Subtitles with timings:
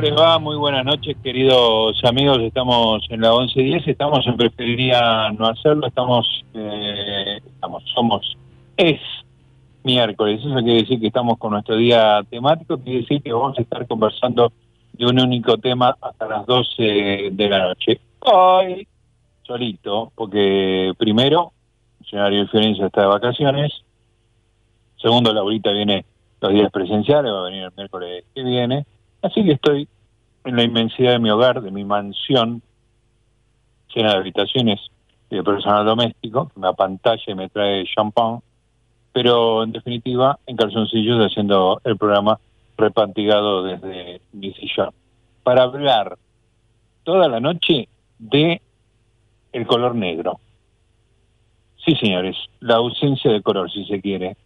[0.00, 2.38] Muy buenas noches, queridos amigos.
[2.38, 8.34] Estamos en la 1110, estamos en Preferiría No Hacerlo, estamos, eh, estamos, somos,
[8.78, 8.98] es
[9.84, 10.40] miércoles.
[10.40, 13.86] Eso quiere decir que estamos con nuestro día temático, quiere decir que vamos a estar
[13.86, 14.50] conversando
[14.94, 18.00] de un único tema hasta las 12 de la noche.
[18.20, 18.88] Hoy,
[19.42, 21.52] solito, porque primero,
[22.00, 23.82] el señor Ariel Fiorenza está de vacaciones.
[24.96, 26.06] Segundo, Laurita viene
[26.40, 28.86] los días presenciales, va a venir el miércoles que viene.
[29.22, 29.88] Así que estoy
[30.44, 32.62] en la inmensidad de mi hogar, de mi mansión,
[33.94, 34.80] llena de habitaciones
[35.30, 38.40] y de personal doméstico, que me apantalla y me trae champán,
[39.12, 42.38] pero en definitiva en calzoncillos haciendo el programa
[42.76, 44.90] repantigado desde mi sillón,
[45.42, 46.16] para hablar
[47.04, 48.62] toda la noche de
[49.52, 50.40] el color negro.
[51.84, 54.36] Sí, señores, la ausencia de color, si se quiere.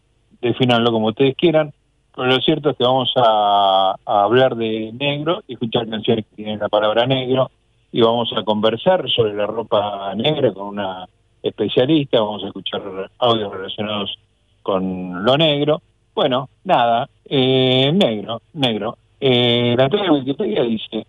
[0.40, 1.72] Definanlo como ustedes quieran,
[2.14, 6.58] pero lo cierto es que vamos a, hablar de negro y escuchar canciones que tienen
[6.60, 7.50] la palabra negro
[7.90, 11.08] y vamos a conversar sobre la ropa negra con una
[11.42, 12.82] especialista, vamos a escuchar
[13.18, 14.18] audios relacionados
[14.62, 15.82] con lo negro.
[16.14, 18.96] Bueno, nada, eh, negro, negro.
[19.20, 21.06] Eh, la teoría de Wikipedia dice,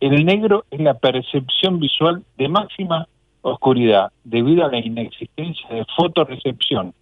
[0.00, 3.06] el negro es la percepción visual de máxima
[3.42, 6.92] oscuridad debido a la inexistencia de fotorecepción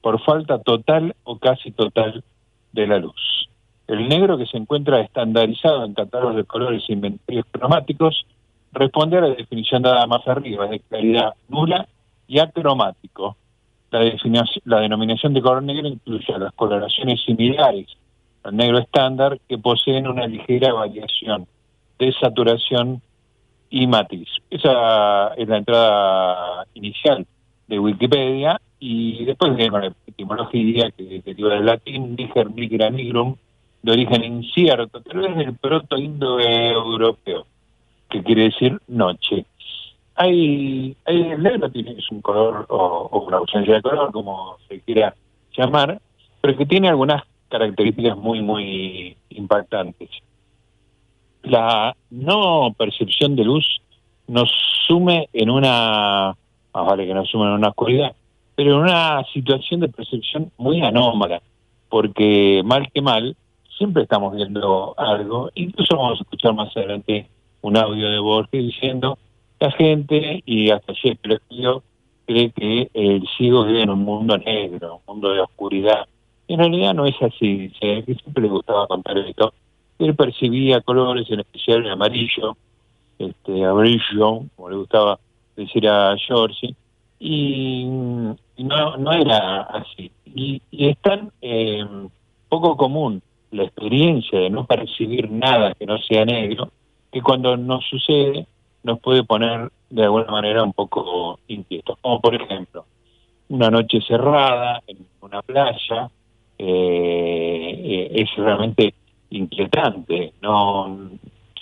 [0.00, 2.22] por falta total o casi total
[2.72, 3.48] de la luz.
[3.86, 8.26] El negro que se encuentra estandarizado en catálogos de colores e inventarios cromáticos
[8.72, 11.88] responde a la definición dada más arriba, es de claridad nula
[12.26, 13.36] y acromático.
[13.90, 14.00] La,
[14.64, 17.86] la denominación de color negro incluye las coloraciones similares
[18.42, 21.46] al negro estándar que poseen una ligera variación
[21.98, 23.00] de saturación
[23.70, 24.28] y matiz.
[24.50, 27.26] Esa es la entrada inicial
[27.66, 33.36] de Wikipedia y después con la etimología que deriva del latín niger migra nigrum,
[33.82, 37.46] de origen incierto, tal vez del proto-indoeuropeo,
[38.10, 39.44] que quiere decir noche.
[40.14, 45.14] Hay, hay el negro tiene un color o, una ausencia de color, como se quiera
[45.56, 46.00] llamar,
[46.40, 50.10] pero que tiene algunas características muy, muy impactantes.
[51.42, 53.80] La no percepción de luz
[54.26, 54.50] nos
[54.86, 56.36] sume en una,
[56.72, 58.14] vale que nos sume en una oscuridad,
[58.58, 61.40] pero en una situación de percepción muy anómala,
[61.88, 63.36] porque mal que mal,
[63.78, 67.28] siempre estamos viendo algo, incluso vamos a escuchar más adelante
[67.60, 69.16] un audio de Borges diciendo,
[69.60, 71.40] la gente, y hasta Shakespeare
[72.26, 76.08] cree que el ciego vive en un mundo negro, un mundo de oscuridad.
[76.48, 79.54] En realidad no es así, que siempre le gustaba contar esto.
[80.00, 82.56] Él percibía colores, en especial el amarillo,
[83.20, 85.20] este amarillo, como le gustaba
[85.54, 86.74] decir a George,
[87.18, 87.84] y
[88.58, 90.10] no, no era así.
[90.24, 91.84] Y, y es tan eh,
[92.48, 96.70] poco común la experiencia de no percibir nada que no sea negro,
[97.10, 98.46] que cuando nos sucede
[98.82, 101.98] nos puede poner de alguna manera un poco inquietos.
[102.00, 102.84] Como por ejemplo,
[103.48, 106.10] una noche cerrada en una playa
[106.58, 108.94] eh, es realmente
[109.30, 110.34] inquietante.
[110.42, 111.10] No,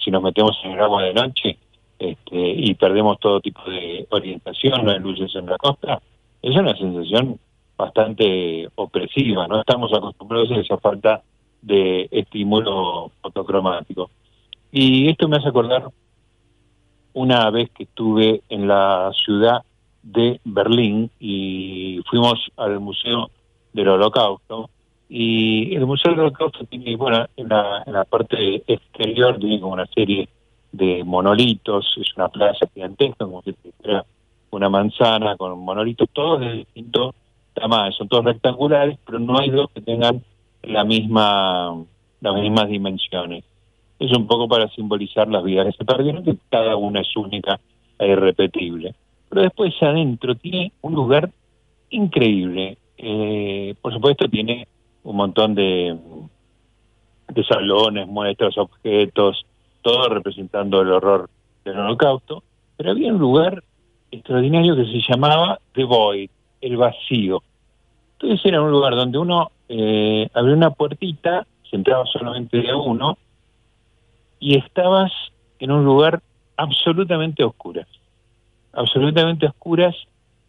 [0.03, 1.59] si nos metemos en el agua de noche
[1.99, 6.01] este, y perdemos todo tipo de orientación, no hay luces en la costa,
[6.43, 7.39] es una sensación
[7.77, 11.23] bastante opresiva, no estamos acostumbrados a esa falta
[11.63, 14.11] de estímulo fotocromático.
[14.73, 15.89] Y esto me hace acordar
[17.13, 19.63] una vez que estuve en la ciudad
[20.03, 23.31] de Berlín y fuimos al Museo
[23.73, 24.71] del Holocausto.
[25.09, 29.73] Y el Museo del Holocausto tiene, bueno, en la, en la parte exterior tiene como
[29.73, 30.29] una serie
[30.77, 34.05] de monolitos, es una plaza gigantesca, como si fuera
[34.51, 37.15] una manzana con monolitos, todos de distinto
[37.55, 40.23] tamaño, son todos rectangulares, pero no hay dos que tengan
[40.63, 41.75] la misma,
[42.21, 43.45] las mismas dimensiones.
[43.99, 47.59] Es un poco para simbolizar las vidas que se perdieron, que cada una es única
[47.99, 48.95] e irrepetible.
[49.31, 51.31] Pero después adentro tiene un lugar
[51.91, 52.77] increíble.
[52.99, 54.69] Eh, por supuesto tiene
[55.05, 55.97] un montón de
[57.49, 59.47] salones, muestras, objetos,
[59.87, 61.31] todo representando el horror
[61.65, 62.43] del holocausto,
[62.77, 63.63] pero había un lugar
[64.11, 66.29] extraordinario que se llamaba The Void,
[66.61, 67.41] el vacío.
[68.15, 73.17] Entonces era un lugar donde uno eh, abría una puertita, se entraba solamente de uno,
[74.41, 75.13] y estabas
[75.61, 76.21] en un lugar
[76.57, 77.87] absolutamente oscuras,
[78.73, 79.95] absolutamente oscuras,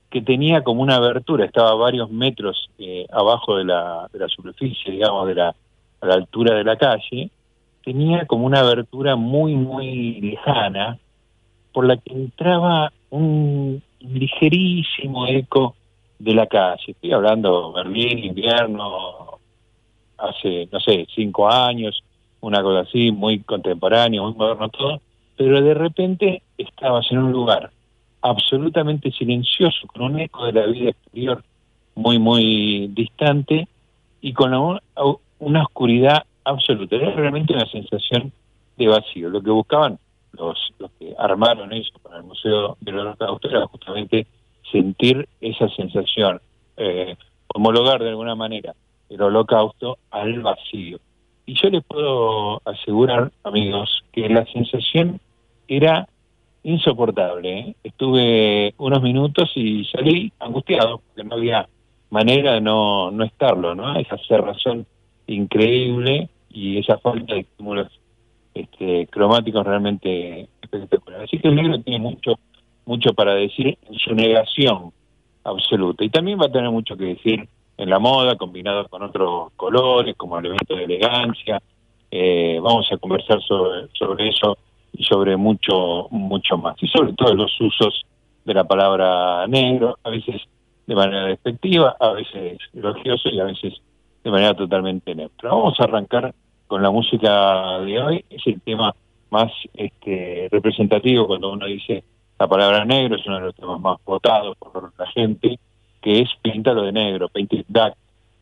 [0.09, 5.39] que tenía como una abertura, estaba varios metros eh, abajo de la, superficie, digamos, de
[5.39, 5.53] a
[6.01, 7.29] la altura de la calle,
[7.87, 10.99] tenía como una abertura muy, muy lejana,
[11.71, 15.73] por la que entraba un ligerísimo eco
[16.19, 16.83] de la calle.
[16.85, 19.39] Estoy hablando Berlín, invierno,
[20.17, 22.03] hace, no sé, cinco años,
[22.41, 24.99] una cosa así, muy contemporáneo, muy moderno todo,
[25.37, 27.71] pero de repente estabas en un lugar
[28.21, 31.41] absolutamente silencioso, con un eco de la vida exterior
[31.95, 33.69] muy, muy distante
[34.19, 36.95] y con una, oscuridad absoluta.
[36.95, 38.31] Era realmente una sensación
[38.77, 39.29] de vacío.
[39.29, 39.99] Lo que buscaban
[40.33, 44.27] los, los que armaron eso para el Museo de la Holocausto era justamente
[44.71, 46.41] sentir esa sensación,
[46.75, 47.15] eh,
[47.53, 48.73] homologar de alguna manera
[49.09, 50.99] el holocausto al vacío.
[51.45, 55.21] Y yo les puedo asegurar, amigos, que la sensación
[55.67, 56.07] era
[56.63, 57.59] insoportable.
[57.59, 57.75] ¿eh?
[57.83, 61.69] Estuve unos minutos y salí angustiado, porque no había
[62.09, 63.97] manera de no, no estarlo, ¿no?
[63.97, 64.85] Esa cerrazón
[65.27, 67.87] increíble y esa falta de estímulos
[68.55, 71.21] este, cromáticos realmente espectacular.
[71.21, 72.39] Así que el libro tiene mucho,
[72.85, 74.91] mucho para decir en su negación
[75.43, 76.03] absoluta.
[76.03, 80.15] Y también va a tener mucho que decir en la moda, combinado con otros colores,
[80.17, 81.61] como elemento de elegancia.
[82.09, 84.57] Eh, vamos a conversar sobre, sobre eso
[84.93, 86.75] y sobre mucho, mucho más.
[86.81, 88.03] Y sobre todo los usos
[88.45, 90.41] de la palabra negro, a veces
[90.87, 93.75] de manera despectiva, a veces elogioso y a veces
[94.23, 95.51] de manera totalmente neutra.
[95.51, 96.33] Vamos a arrancar
[96.67, 98.25] con la música de hoy.
[98.29, 98.93] Es el tema
[99.29, 102.03] más este, representativo cuando uno dice
[102.39, 105.59] la palabra negro, es uno de los temas más votados por la gente,
[106.01, 107.95] que es Píntalo de Negro, Painted Black,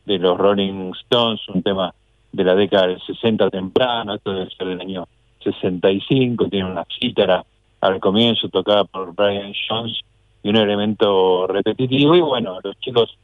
[0.04, 1.94] de los Rolling Stones, un tema
[2.32, 5.08] de la década del 60 temprano, esto debe ser del año
[5.42, 7.44] 65, tiene una cítara
[7.80, 10.00] al comienzo tocada por Brian Jones
[10.42, 13.16] y un elemento repetitivo, y bueno, los chicos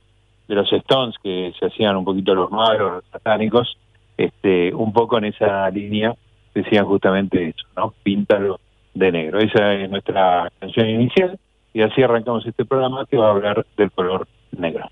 [0.49, 3.77] de los Stones que se hacían un poquito los malos, los satánicos,
[4.17, 6.15] este, un poco en esa línea
[6.55, 7.95] decían justamente eso, ¿no?
[8.03, 8.61] Píntalo
[8.95, 9.39] de negro.
[9.39, 11.39] Esa es nuestra canción inicial
[11.73, 14.27] y así arrancamos este programa que va a hablar del color
[14.57, 14.87] negro.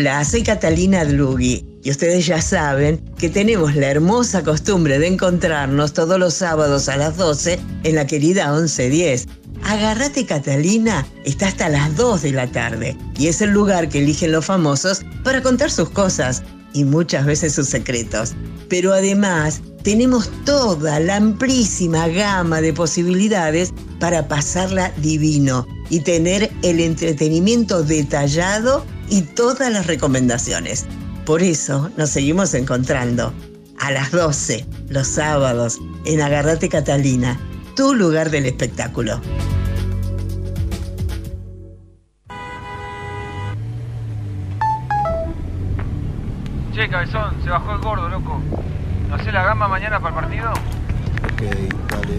[0.00, 5.92] Hola, soy Catalina Dlugi y ustedes ya saben que tenemos la hermosa costumbre de encontrarnos
[5.92, 9.26] todos los sábados a las 12 en la querida 1110.
[9.62, 14.32] Agárrate Catalina está hasta las 2 de la tarde y es el lugar que eligen
[14.32, 18.32] los famosos para contar sus cosas y muchas veces sus secretos.
[18.70, 26.80] Pero además tenemos toda la amplísima gama de posibilidades para pasarla divino y tener el
[26.80, 30.86] entretenimiento detallado y todas las recomendaciones.
[31.26, 33.34] Por eso nos seguimos encontrando
[33.78, 37.38] a las 12 los sábados en Agarrate Catalina,
[37.76, 39.20] tu lugar del espectáculo.
[46.72, 48.40] Che, cabezón, se bajó el gordo, loco.
[49.08, 50.52] ¿No sé la gama mañana para el partido?
[51.24, 51.42] Ok,
[51.90, 52.18] dale.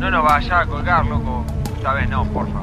[0.00, 1.46] No nos vaya a colgar, loco.
[1.82, 2.60] Esta vez no, porfa.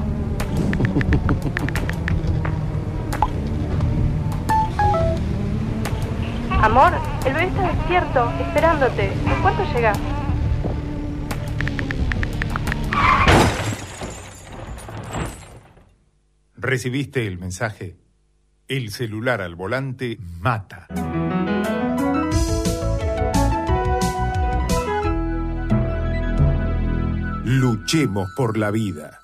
[6.62, 6.92] Amor,
[7.26, 9.12] el bebé está despierto, esperándote.
[9.12, 9.98] ¿En cuánto llegas?
[16.56, 17.98] ¿Recibiste el mensaje?
[18.68, 20.86] El celular al volante mata.
[27.50, 29.18] Luchemos por la vida.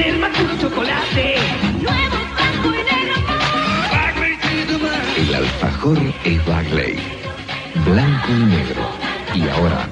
[0.00, 0.24] Del.
[5.18, 6.96] El alfajor es Bagley.
[7.84, 8.88] Blanco y negro.
[9.34, 9.86] Y ahora,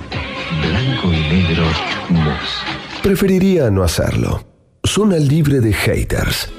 [0.62, 1.66] blanco y negro
[2.08, 2.62] mousse.
[3.02, 4.42] Preferiría no hacerlo.
[4.82, 6.50] Zona libre de haters.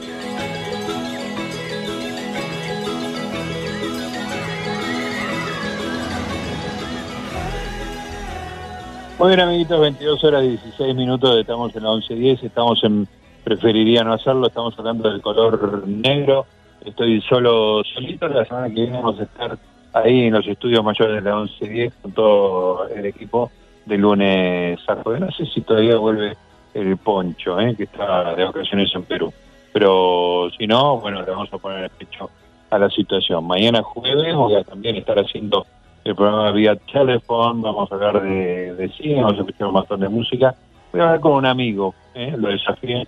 [9.20, 13.08] Muy bien, amiguitos, 22 horas 16 minutos, estamos en la 11.10, estamos en
[13.44, 16.46] Preferiría no hacerlo, estamos hablando del color negro,
[16.86, 19.58] estoy solo, solito, la semana que viene vamos a estar
[19.94, 23.50] ahí en los estudios mayores de la 11.10 con todo el equipo
[23.88, 25.22] de lunes a jueves.
[25.22, 26.38] No sé si todavía vuelve
[26.76, 27.74] el poncho, ¿eh?
[27.76, 29.34] que está de vacaciones en Perú,
[29.74, 32.30] pero si no, bueno, le vamos a poner el pecho
[32.70, 33.48] a la situación.
[33.48, 35.66] Mañana jueves voy a también estar haciendo
[36.08, 40.00] el programa vía teléfono, vamos a hablar de, de cine, vamos a escuchar un montón
[40.00, 40.56] de música.
[40.92, 42.34] Voy a hablar con un amigo, ¿eh?
[42.38, 43.06] lo desafié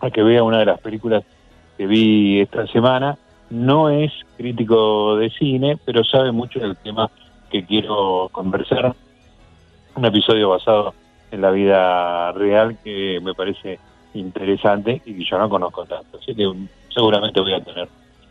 [0.00, 1.22] a que vea una de las películas
[1.76, 3.18] que vi esta semana.
[3.50, 7.10] No es crítico de cine, pero sabe mucho del tema
[7.50, 8.94] que quiero conversar.
[9.94, 10.94] Un episodio basado
[11.30, 13.78] en la vida real que me parece
[14.14, 16.18] interesante y que yo no conozco tanto.
[16.18, 16.50] Así que
[16.88, 17.88] seguramente voy a tener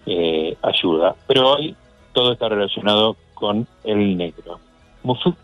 [0.08, 1.16] eh, ayuda.
[1.28, 1.76] Pero hoy
[2.14, 4.60] todo está relacionado con el negro.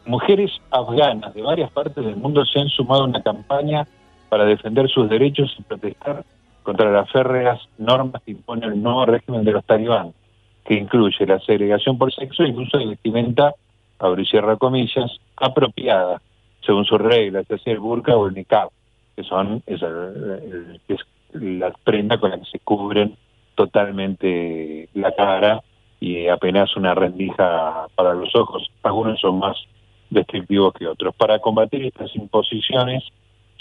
[0.06, 3.88] Mujeres afganas de varias partes del mundo se han sumado a una campaña
[4.30, 6.24] para defender sus derechos y protestar
[6.62, 10.14] contra las férreas normas que impone el nuevo régimen de los talibán,
[10.64, 13.54] que incluye la segregación por sexo e incluso de vestimenta,
[14.00, 16.22] abro y cierra comillas, apropiada,
[16.66, 18.70] según sus reglas, ya sea el burka o el niqab,
[19.16, 21.00] que son esa, el- es
[21.34, 23.16] la prenda con la que se cubren
[23.56, 25.62] totalmente la cara
[26.00, 28.70] y apenas una rendija para los ojos.
[28.84, 29.58] Algunos son más
[30.10, 31.16] descriptivos que otros.
[31.16, 33.04] Para combatir estas imposiciones,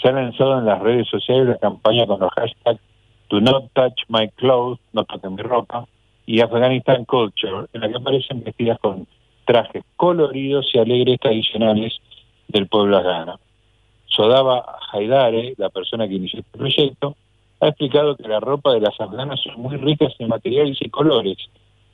[0.01, 2.81] se ha lanzado en las redes sociales la campaña con los hashtags
[3.29, 5.85] Do Not Touch My Clothes, no toquen mi ropa,
[6.25, 9.07] y Afghanistan Culture, en la que aparecen vestidas con
[9.45, 11.99] trajes coloridos y alegres tradicionales
[12.47, 13.39] del pueblo afgano.
[14.05, 17.15] Sodaba Haidare, la persona que inició este proyecto,
[17.59, 21.37] ha explicado que la ropa de las afganas son muy ricas en materiales y colores,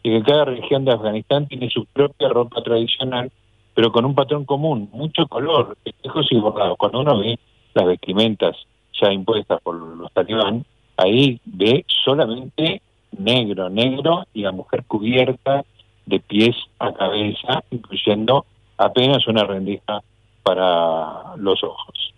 [0.03, 3.31] y que cada región de Afganistán tiene su propia ropa tradicional,
[3.73, 6.77] pero con un patrón común, mucho color, espejos y bordados.
[6.77, 7.39] Cuando uno ve
[7.73, 8.55] las vestimentas
[9.01, 10.65] ya impuestas por los talibán,
[10.97, 12.81] ahí ve solamente
[13.17, 15.63] negro, negro y la mujer cubierta
[16.05, 18.45] de pies a cabeza, incluyendo
[18.77, 20.01] apenas una rendija
[20.43, 22.13] para los ojos.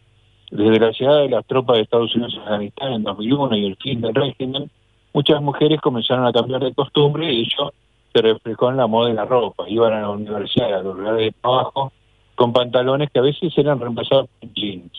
[0.49, 3.75] Desde la llegada de las tropas de Estados Unidos a Afganistán en 2001 y el
[3.77, 4.71] fin del régimen,
[5.15, 7.71] muchas mujeres comenzaron a cambiar de costumbre y ello
[8.13, 9.63] se reflejó en la moda de la ropa.
[9.67, 11.93] Iban a la universidad, a los lugares de trabajo,
[12.35, 14.91] con pantalones que a veces eran reemplazados por jeans.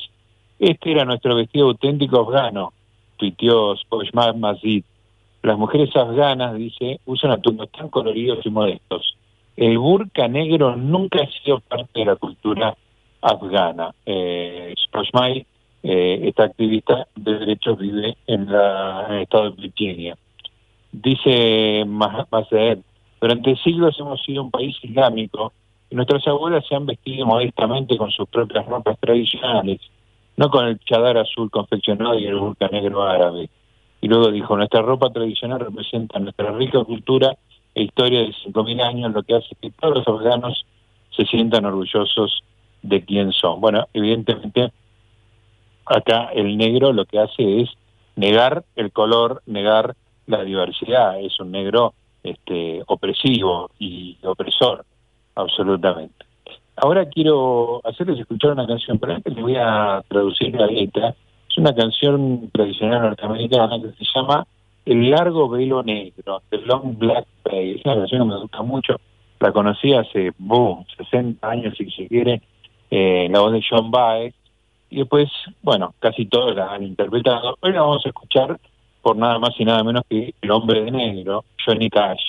[0.58, 2.72] Este era nuestro vestido auténtico afgano,
[3.18, 4.84] tuiteó Spojmar Mazid.
[5.42, 9.18] Las mujeres afganas, dice, usan atuendos tan coloridos y modestos.
[9.54, 12.74] El burka negro nunca ha sido parte de la cultura
[13.20, 13.94] afgana.
[14.06, 14.72] Eh,
[15.88, 20.16] eh, esta activista de derechos, vive en, la, el estado de Virginia.
[20.90, 22.80] Dice Maser,
[23.20, 25.52] durante siglos hemos sido un país islámico
[25.88, 29.80] y nuestras abuelas se han vestido modestamente con sus propias ropas tradicionales,
[30.36, 33.48] no con el chadar azul confeccionado y el burka negro árabe.
[34.00, 37.36] Y luego dijo, nuestra ropa tradicional representa nuestra rica cultura
[37.76, 40.66] e historia de 5.000 años, lo que hace que todos los afganos
[41.16, 42.42] se sientan orgullosos
[42.82, 43.60] de quién son.
[43.60, 44.72] Bueno, evidentemente
[45.86, 47.70] acá el negro lo que hace es
[48.16, 49.94] negar el color, negar
[50.26, 54.84] la diversidad, es un negro este, opresivo y opresor,
[55.34, 56.26] absolutamente.
[56.76, 61.14] Ahora quiero hacerles escuchar una canción, pero antes les voy a traducir la letra.
[61.48, 64.46] Es una canción tradicional norteamericana que se llama
[64.84, 67.76] El largo velo negro, The Long Black Veil.
[67.76, 68.96] Es una canción que me gusta mucho.
[69.40, 72.42] La conocí hace, boom, 60 años, si se quiere,
[72.90, 74.34] eh, la voz de John Baez.
[74.90, 75.28] Y después,
[75.62, 77.56] bueno, casi todos la han interpretado.
[77.60, 78.58] Hoy la vamos a escuchar
[79.02, 82.22] por nada más y nada menos que El hombre de negro, Johnny Cash,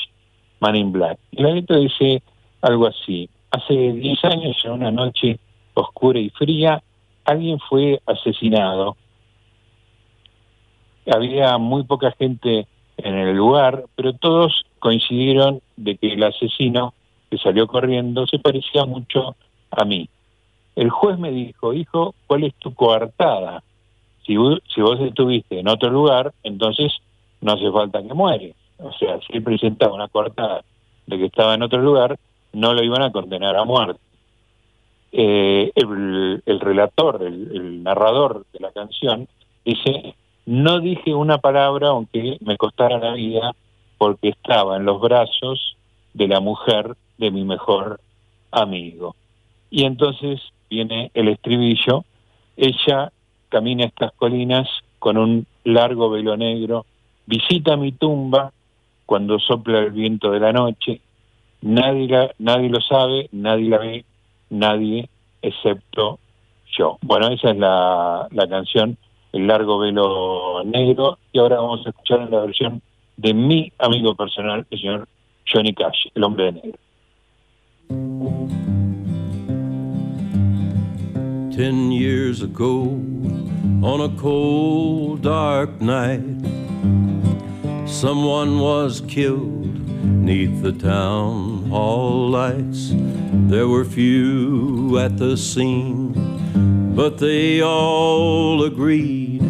[0.59, 1.19] Man in Black.
[1.31, 2.21] Y la letra dice
[2.61, 3.29] algo así.
[3.51, 5.39] Hace 10 años, en una noche
[5.73, 6.81] oscura y fría,
[7.25, 8.97] alguien fue asesinado.
[11.11, 16.93] Había muy poca gente en el lugar, pero todos coincidieron de que el asesino
[17.29, 19.35] que salió corriendo se parecía mucho
[19.71, 20.09] a mí.
[20.77, 23.63] El juez me dijo, hijo, ¿cuál es tu coartada?
[24.23, 24.35] Si,
[24.73, 26.93] si vos estuviste en otro lugar, entonces
[27.41, 28.55] no hace falta que mueres.
[28.77, 30.63] O sea, si él presentaba una coartada
[31.07, 32.19] de que estaba en otro lugar,
[32.53, 33.99] no lo iban a condenar a muerte.
[35.11, 39.27] Eh, el, relator, el, narrador de la canción,
[39.65, 40.13] dice,
[40.45, 43.55] no dije una palabra aunque me costara la vida
[43.97, 45.75] porque estaba en los brazos
[46.13, 47.99] de la mujer de mi mejor
[48.51, 49.15] amigo.
[49.69, 52.05] Y entonces viene el estribillo,
[52.55, 53.11] ella
[53.49, 54.67] camina estas colinas
[54.99, 56.85] con un largo velo negro,
[57.25, 58.51] visita mi tumba
[59.05, 61.01] cuando sopla el viento de la noche,
[61.61, 64.05] nadie, la, nadie lo sabe, nadie la ve,
[64.49, 65.09] nadie
[65.41, 66.19] excepto
[66.77, 66.97] yo.
[67.01, 68.97] Bueno, esa es la, la canción
[69.31, 72.81] El largo velo negro y ahora vamos a escuchar la versión
[73.17, 75.07] de mi amigo personal, el señor
[75.51, 76.77] Johnny Cash, el hombre de negro.
[81.57, 82.83] Ten years ago,
[83.81, 86.21] on a cold, dark night,
[87.87, 89.65] someone was killed
[90.05, 92.91] neath the town hall lights.
[93.49, 96.13] There were few at the scene,
[96.95, 99.41] but they all agreed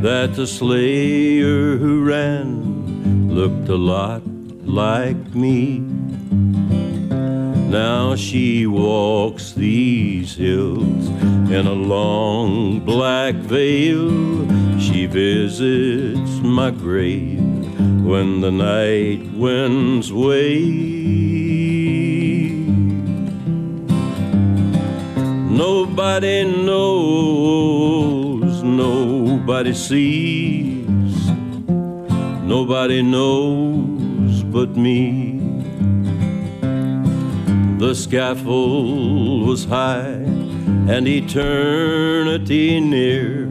[0.00, 4.22] that the slayer who ran looked a lot
[4.62, 5.87] like me.
[7.68, 11.06] Now she walks these hills
[11.50, 14.08] in a long black veil.
[14.80, 17.38] She visits my grave
[18.06, 20.78] when the night winds wave.
[25.50, 31.28] Nobody knows, nobody sees,
[32.48, 35.37] nobody knows but me.
[37.78, 40.24] The scaffold was high
[40.88, 43.48] and eternity near.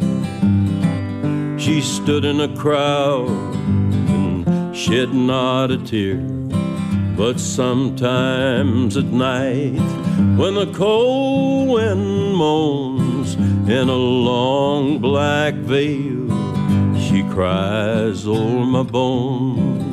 [1.57, 6.17] She stood in a crowd and shed not a tear.
[7.15, 9.79] But sometimes at night,
[10.37, 16.27] when the cold wind moans in a long black veil,
[16.99, 19.86] she cries o'er my bones.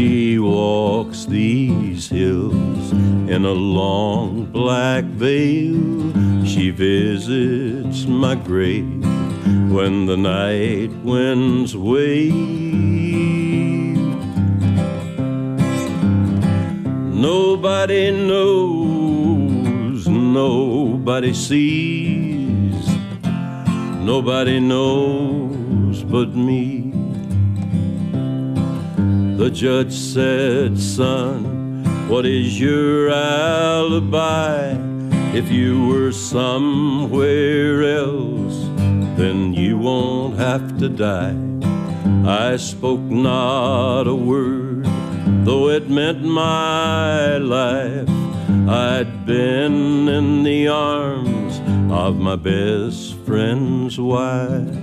[0.00, 2.92] She walks these hills
[3.34, 6.46] in a long black veil.
[6.46, 9.04] She visits my grave
[9.70, 12.32] when the night winds wave.
[17.28, 22.88] Nobody knows, nobody sees,
[24.02, 26.79] nobody knows but me.
[29.40, 34.76] The judge said, Son, what is your alibi?
[35.32, 38.54] If you were somewhere else,
[39.16, 41.34] then you won't have to die.
[42.28, 44.84] I spoke not a word,
[45.46, 48.10] though it meant my life.
[48.68, 54.76] I'd been in the arms of my best friend's wife.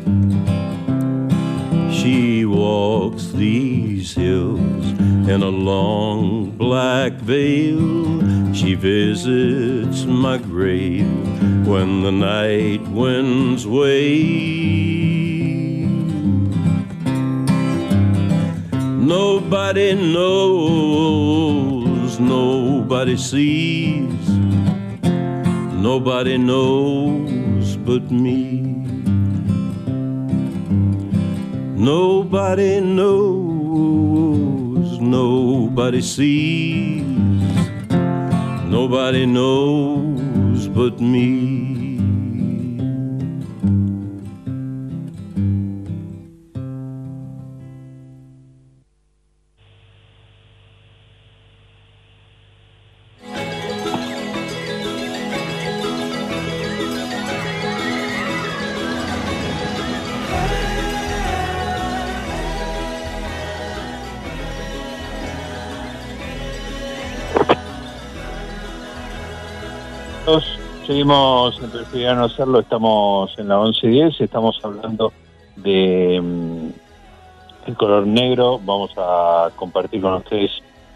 [2.08, 4.86] She walks these hills
[5.28, 8.54] in a long black veil.
[8.54, 11.06] She visits my grave
[11.68, 13.90] when the night winds wave.
[19.16, 20.62] Nobody knows,
[22.22, 24.30] nobody sees,
[25.90, 28.67] nobody knows but me.
[31.88, 33.80] Nobody knows,
[35.00, 37.02] nobody sees,
[38.68, 41.77] nobody knows but me.
[70.98, 75.14] Seguimos en Preferir no hacerlo, estamos en la 11.10, estamos hablando
[75.56, 76.70] de mm,
[77.68, 80.50] el color negro, vamos a compartir con ustedes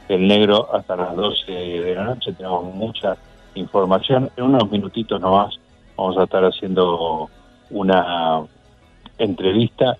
[0.09, 3.15] el negro hasta las 12 de la noche, tenemos mucha
[3.53, 5.59] información, en unos minutitos nomás
[5.95, 7.29] vamos a estar haciendo
[7.69, 8.41] una
[9.19, 9.97] entrevista.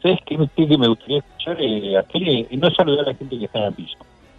[0.00, 1.58] ¿Sabes qué, qué me gustaría escuchar?
[1.60, 3.98] Eh, Asteli, y no saludar a la gente que está en el piso.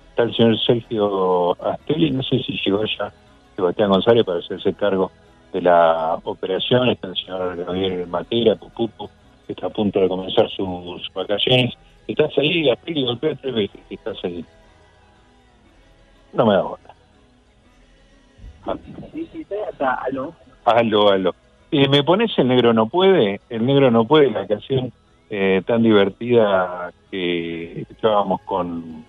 [0.09, 3.13] Está el señor Sergio Asteli, no sé si llegó ya
[3.55, 5.11] Sebastián González para hacerse cargo
[5.51, 9.09] de la operación, está el señor Gabriel Matera, Pupupu,
[9.45, 11.73] que está a punto de comenzar sus vacaciones.
[12.07, 13.05] ¿Estás ahí, Gabriel?
[13.05, 14.43] Golpea tres veces estás ahí.
[16.33, 16.93] No me da bola.
[20.05, 20.33] Aló.
[20.65, 21.35] Aló, aló.
[21.71, 23.41] Eh, ¿Me pones El Negro No Puede?
[23.49, 24.91] El Negro No Puede, la canción
[25.29, 29.03] eh, tan divertida que estábamos con,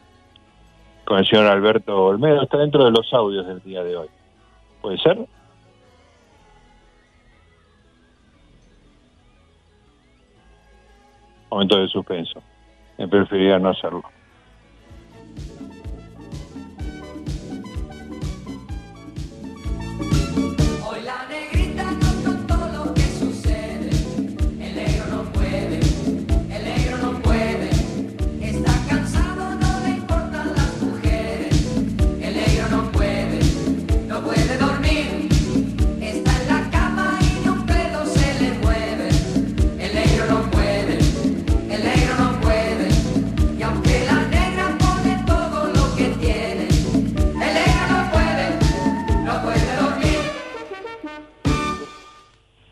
[1.04, 4.09] con el señor Alberto Olmedo, está dentro de los audios del día de hoy.
[4.85, 5.16] ¿Puede ser?
[11.51, 12.44] Momento de suspenso.
[12.99, 14.13] Me preferiría no hacerlo.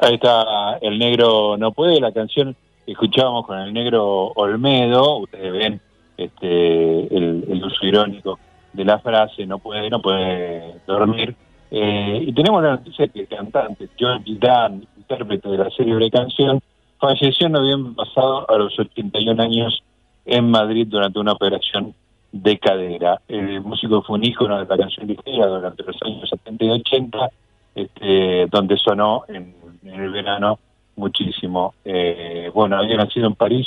[0.02, 5.52] Ahí está El Negro No Puede, la canción que escuchábamos con el Negro Olmedo, ustedes
[5.52, 5.80] ven
[6.16, 8.36] este, el, uso irónico
[8.72, 11.36] de la frase, no puede, no puede dormir.
[11.70, 16.60] Eh, y tenemos la noticia que el cantante George Dan, intérprete de la célebre canción,
[16.98, 19.84] falleció en noviembre pasado a los 81 años
[20.24, 21.94] en Madrid durante una operación
[22.32, 23.22] de cadera.
[23.28, 27.30] El músico fue un ícono de la canción ligera durante los años 70 y 80,
[27.74, 29.54] este, donde sonó en
[29.84, 30.58] el verano
[30.96, 31.74] muchísimo.
[31.84, 33.66] Eh, bueno, había nacido en París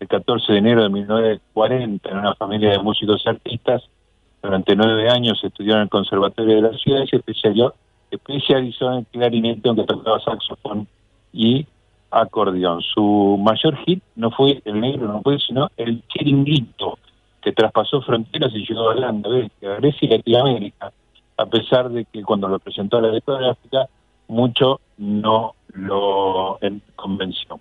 [0.00, 3.82] el 14 de enero de 1940 en una familia de músicos artistas.
[4.42, 9.68] Durante nueve años estudió en el Conservatorio de la ciudad y se especializó, en clarinete,
[9.68, 10.86] aunque tocaba saxofón
[11.32, 11.66] y
[12.10, 12.82] acordeón.
[12.82, 16.98] Su mayor hit no fue el negro, no fue, sino el chiringuito,
[17.42, 20.92] que traspasó fronteras y llegó a Holanda, Grecia y Latinoamérica,
[21.36, 23.88] a pesar de que cuando lo presentó a la discográfica,
[24.28, 26.58] mucho no lo
[26.94, 27.60] convenció.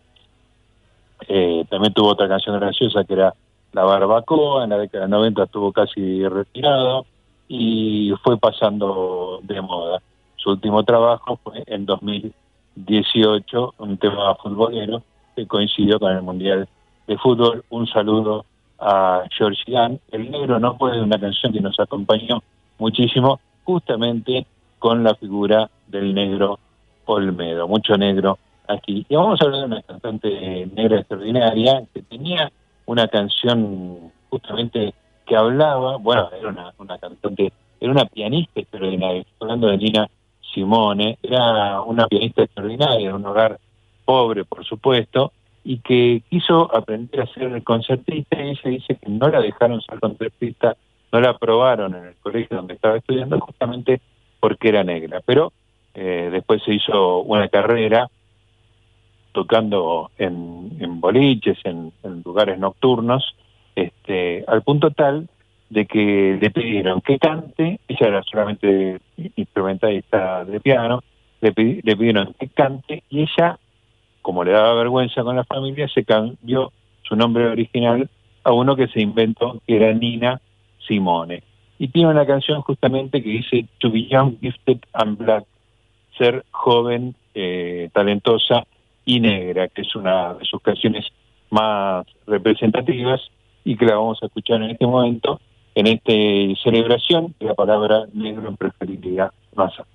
[1.27, 3.33] Eh, también tuvo otra canción graciosa que era
[3.73, 7.05] La Barbacoa, en la década de 90 estuvo casi retirado
[7.47, 10.01] y fue pasando de moda.
[10.37, 15.03] Su último trabajo fue en 2018, un tema futbolero
[15.35, 16.67] que coincidió con el Mundial
[17.07, 17.63] de Fútbol.
[17.69, 18.45] Un saludo
[18.79, 19.99] a George Dan.
[20.11, 22.41] El negro no puede una canción que nos acompañó
[22.77, 24.45] muchísimo, justamente
[24.79, 26.59] con la figura del negro
[27.05, 29.05] Olmedo, mucho negro aquí.
[29.09, 32.51] Y vamos a hablar de una cantante negra extraordinaria que tenía
[32.85, 34.93] una canción justamente
[35.25, 40.09] que hablaba, bueno, era una, una cantante, era una pianista extraordinaria, hablando de Nina
[40.53, 43.59] Simone, era una pianista extraordinaria, de un hogar
[44.05, 45.31] pobre, por supuesto,
[45.63, 49.99] y que quiso aprender a ser concertista y ella dice que no la dejaron ser
[49.99, 50.77] concertista,
[51.15, 54.01] no la aprobaron en el colegio donde estaba estudiando justamente
[54.41, 55.21] porque era negra.
[55.25, 55.53] Pero
[55.93, 58.09] eh, después se hizo una carrera
[59.31, 61.93] tocando en, en boliches, en,
[62.25, 63.33] lugares nocturnos,
[63.77, 65.29] este, al punto tal
[65.69, 68.99] de que le pidieron que cante, ella era solamente
[69.37, 71.01] instrumentalista de piano,
[71.39, 73.57] le, le pidieron que cante y ella,
[74.21, 76.73] como le daba vergüenza con la familia, se cambió
[77.03, 78.09] su nombre original
[78.43, 80.41] a uno que se inventó, que era Nina
[80.87, 81.43] Simone.
[81.77, 85.45] Y tiene una canción justamente que dice To be young, gifted and black,
[86.17, 88.65] ser joven, eh, talentosa
[89.03, 91.05] y negra, que es una de sus canciones
[91.49, 93.21] más representativas
[93.63, 95.39] y que la vamos a escuchar en este momento,
[95.75, 96.13] en esta
[96.63, 99.85] celebración de la palabra negro en preferiría masa.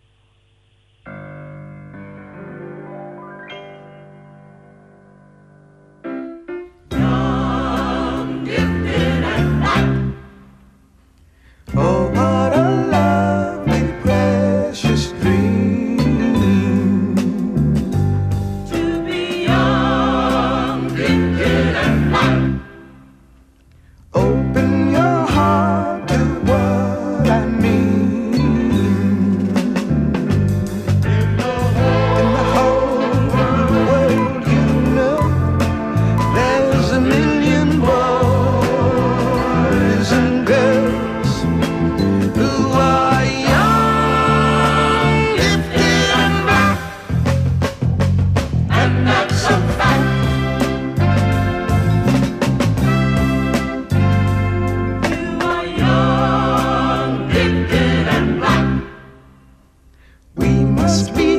[60.91, 61.30] must be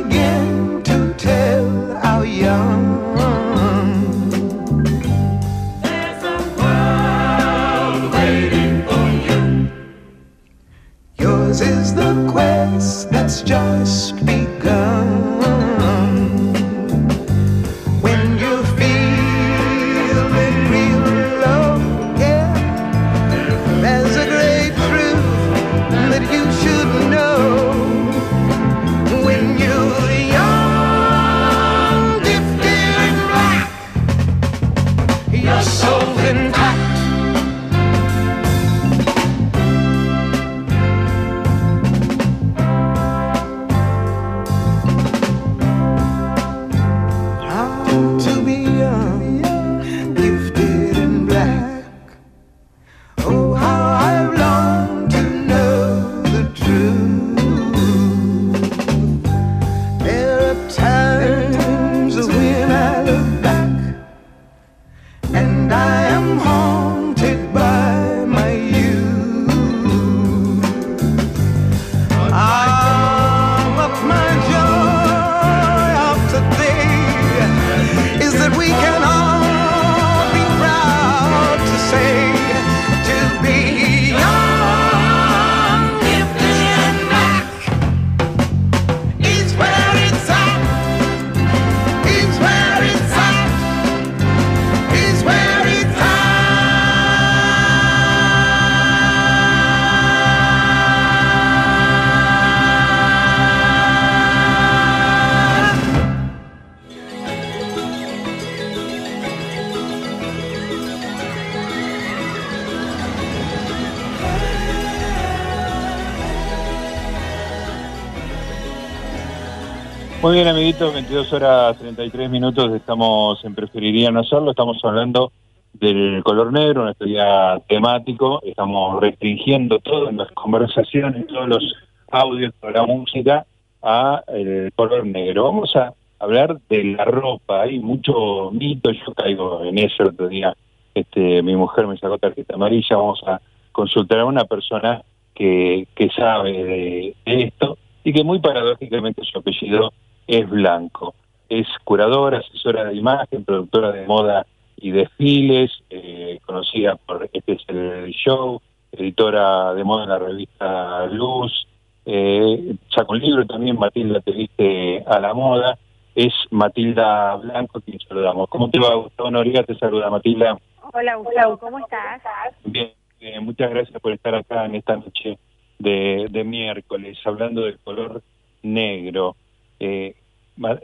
[120.31, 125.33] Muy bien, amiguitos, 22 horas 33 minutos, estamos en Preferiría No Hacerlo, estamos hablando
[125.73, 131.75] del color negro, una día temático, estamos restringiendo todas las conversaciones, todos los
[132.09, 133.45] audios, toda la música
[133.83, 135.43] a el color negro.
[135.43, 140.29] Vamos a hablar de la ropa, hay mucho mito, yo caigo en eso el otro
[140.29, 140.55] día,
[140.95, 143.41] este, mi mujer me sacó tarjeta amarilla, vamos a
[143.73, 145.01] consultar a una persona
[145.33, 149.91] que, que sabe de, de esto y que muy paradójicamente su apellido
[150.31, 151.13] es Blanco.
[151.49, 154.45] Es curadora, asesora de imagen, productora de moda
[154.77, 158.61] y desfiles, eh, conocida por Este es el Show,
[158.93, 161.67] editora de moda en la revista Luz,
[162.05, 165.77] eh, saca un libro también, Matilda te viste a la moda,
[166.15, 168.47] es Matilda Blanco quien saludamos.
[168.47, 169.63] ¿Cómo te va, Gustavo Noriega?
[169.63, 170.57] Te saluda Matilda.
[170.93, 172.21] Hola Gustavo, ¿cómo estás?
[172.63, 175.37] Bien, eh, muchas gracias por estar acá en esta noche
[175.77, 178.21] de, de miércoles, hablando del color
[178.63, 179.35] negro.
[179.83, 180.15] Eh,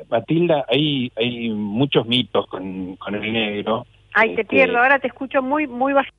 [0.09, 3.85] Matilda, hay, hay muchos mitos con, con el negro.
[4.13, 6.15] Ay, te Este, pierdo, ahora te escucho muy, muy bajito.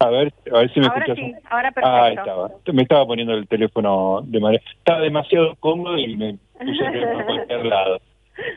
[0.00, 1.16] A ver, a ver si me Ahora escuchas.
[1.18, 1.96] sí, ahora perfecto.
[1.96, 2.50] Ah, estaba.
[2.72, 4.62] Me estaba poniendo el teléfono de manera...
[4.78, 7.98] Estaba demasiado cómodo y me puse el teléfono a cualquier lado.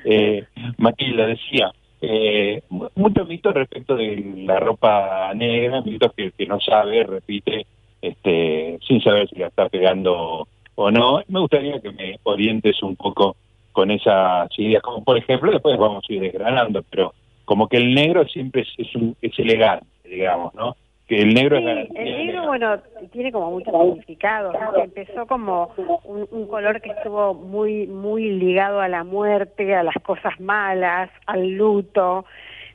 [0.05, 0.43] Eh,
[0.77, 6.59] Matilda decía, eh, mu- muchos mitos respecto de la ropa negra, mitos que, que no
[6.59, 7.65] sabe, repite,
[8.03, 11.21] este, sin saber si la está pegando o no.
[11.27, 13.35] Me gustaría que me orientes un poco
[13.71, 17.13] con esas ideas, como por ejemplo, después vamos a ir desgranando, pero
[17.45, 20.75] como que el negro siempre es, es, un- es elegante, digamos, ¿no?
[21.07, 22.77] que el negro Sí, es el negro, bueno,
[23.11, 24.53] tiene como muchos significados.
[24.53, 24.81] ¿no?
[24.81, 25.69] Empezó como
[26.05, 31.09] un, un color que estuvo muy, muy ligado a la muerte, a las cosas malas,
[31.25, 32.23] al luto.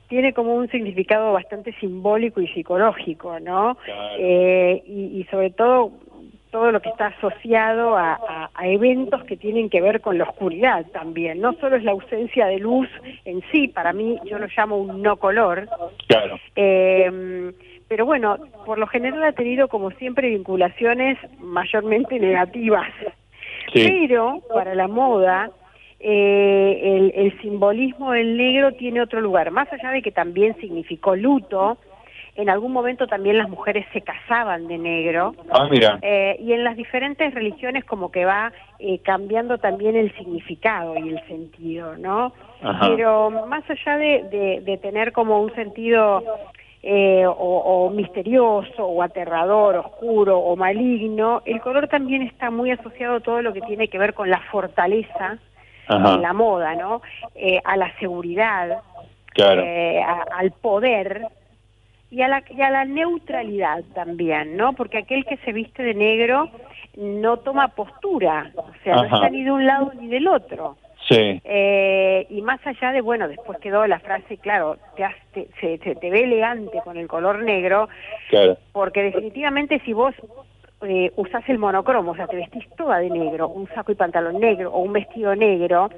[0.09, 3.77] Tiene como un significado bastante simbólico y psicológico, ¿no?
[3.87, 4.17] Claro.
[4.19, 5.93] Eh, y, y sobre todo
[6.57, 10.25] todo lo que está asociado a, a- a eventos que tienen que ver con la
[10.25, 11.38] oscuridad también.
[11.38, 12.88] No solo es la ausencia de luz
[13.27, 15.69] en sí, para mí yo lo llamo un no color,
[16.09, 17.53] Claro, eh,
[17.88, 22.88] pero bueno, por lo general ha tenido como siempre vinculaciones mayormente negativas.
[23.75, 25.51] sí, Pero para la moda,
[26.01, 29.51] eh, el, el simbolismo del negro tiene otro lugar.
[29.51, 31.77] Más allá de que también significó luto,
[32.37, 35.35] en algún momento también las mujeres se casaban de negro.
[35.51, 40.14] ah, mira, Eh, y en las diferentes religiones como que va eh, cambiando también el
[40.16, 42.33] significado y el sentido, ¿no?
[42.62, 42.88] Ajá.
[42.88, 46.22] Pero más allá de, de- de tener como un sentido
[46.83, 53.16] eh, o, o misterioso o aterrador, oscuro o maligno, el color también está muy asociado
[53.16, 55.38] a todo lo que tiene que ver con la fortaleza
[56.16, 57.01] en la moda, ¿no?
[57.35, 58.83] Eh, a la seguridad,
[59.33, 61.27] claro, eh, a- al poder
[62.17, 64.73] y a, la, y a la neutralidad también, ¿no?
[64.73, 66.49] Porque aquel que se viste de negro
[66.97, 70.79] no toma postura, o sea, no está ni de un lado ni del otro.
[71.07, 75.49] sí, Eh, y más allá de, bueno, después quedó la frase, claro, te, has- te-
[75.61, 77.91] se, se te ve elegante con el color negro,
[78.31, 80.15] claro, porque definitivamente si vos
[80.89, 84.41] eh, usás el monocromo, o sea, te vestís toda de negro, un saco y pantalón
[84.41, 85.91] negro o un vestido negro,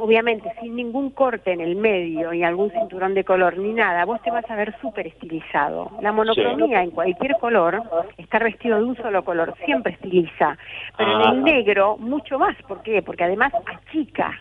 [0.00, 4.20] obviamente sin ningún corte en el medio y algún cinturón de color ni nada, vos
[4.22, 5.90] te vas a ver súper estilizado.
[6.00, 7.82] La monocromía en cualquier color,
[8.18, 10.56] estar vestido de un solo color, siempre estiliza,
[10.96, 11.30] pero en Ah.
[11.32, 12.56] el negro mucho más.
[12.66, 13.02] ¿Por qué?
[13.02, 14.32] Porque además achica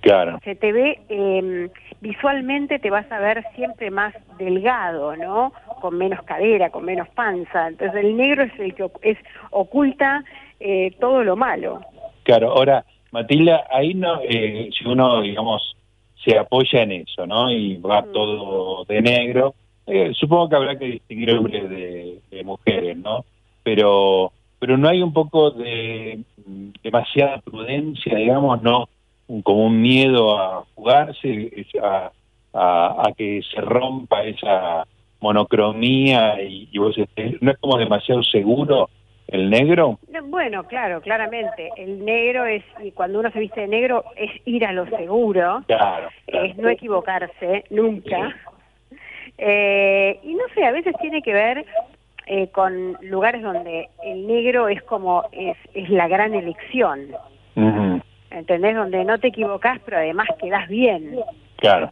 [0.00, 5.52] claro, se te ve eh, visualmente te vas a ver siempre más delgado, ¿no?
[5.80, 7.68] Con menos cadera, con menos panza.
[7.68, 9.18] Entonces el negro es el que es
[9.50, 10.24] oculta
[10.60, 11.80] eh, todo lo malo.
[12.24, 12.50] claro.
[12.52, 15.76] Ahora, Matilda, ahí no, eh, si uno, digamos,
[16.24, 17.50] se apoya en eso, ¿no?
[17.52, 18.12] Y va Mm.
[18.12, 19.54] todo de negro,
[19.86, 23.24] eh, supongo que habrá que distinguir hombres de, de mujeres, ¿no?
[23.62, 26.20] Pero, pero no hay un poco de
[26.82, 28.88] demasiada prudencia, digamos, ¿no?
[29.42, 31.50] Como un miedo a jugarse,
[31.82, 32.10] a,
[32.52, 34.86] a, a que se rompa esa
[35.20, 38.88] monocromía y, y vos estés, no es como demasiado seguro
[39.32, 39.98] el negro.
[40.08, 41.70] No, Bueno, claro, claramente.
[41.76, 45.62] El negro es, y cuando uno se viste de negro, es ir a lo seguro,
[45.66, 46.46] Claro, claro.
[46.46, 48.36] es no equivocarse nunca.
[49.38, 51.64] Eh, y no sé, a veces tiene que ver
[52.26, 57.08] eh, con lugares donde el negro es como, es, es la gran elección.
[57.56, 58.76] Ujú, ¿entendés?
[58.76, 61.16] Donde no te equivocás, pero además quedás bien.
[61.56, 61.90] Claro,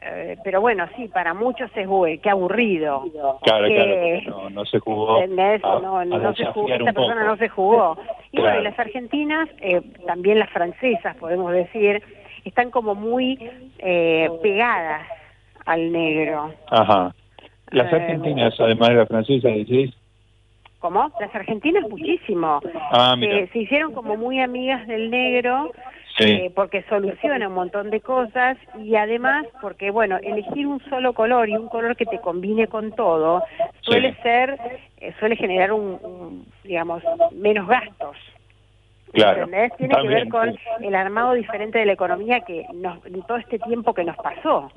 [0.00, 3.04] Eh, pero bueno, sí, para muchos es, uy, qué aburrido.
[3.42, 4.42] claro, Que- claro.
[4.44, 5.20] No, no se jugó.
[5.20, 5.62] ¿Entendés?
[5.64, 7.98] a- no, a no se jugó, desafiar esta persona no se jugó.
[8.30, 8.60] Y bueno, Claro.
[8.60, 12.02] y las argentinas, eh, también las francesas, podemos decir,
[12.44, 13.38] están como muy
[13.78, 15.06] eh, pegadas
[15.64, 16.52] al negro.
[16.70, 17.14] Ajá.
[17.70, 19.94] Las Eh, argentinas, además de la francesa, decís.
[20.80, 21.10] ¿Cómo?
[21.18, 22.60] Las argentinas muchísimo.
[22.92, 23.38] Ah, mira.
[23.38, 25.72] Eh, se hicieron como muy amigas del negro
[26.18, 26.24] Sí.
[26.32, 31.48] eh, porque soluciona un montón de cosas y además porque, bueno, elegir un solo color
[31.48, 33.44] y un color que te combine con todo
[33.82, 34.22] suele Sí.
[34.22, 34.58] ser,
[34.98, 37.02] eh, suele generar un, un, digamos,
[37.32, 38.16] menos gastos.
[39.12, 39.44] Claro.
[39.44, 39.76] ¿Entendés?
[39.78, 40.60] Tiene que ver con sí.
[40.82, 44.70] el armado diferente de la economía que nos, todo este tiempo que nos pasó.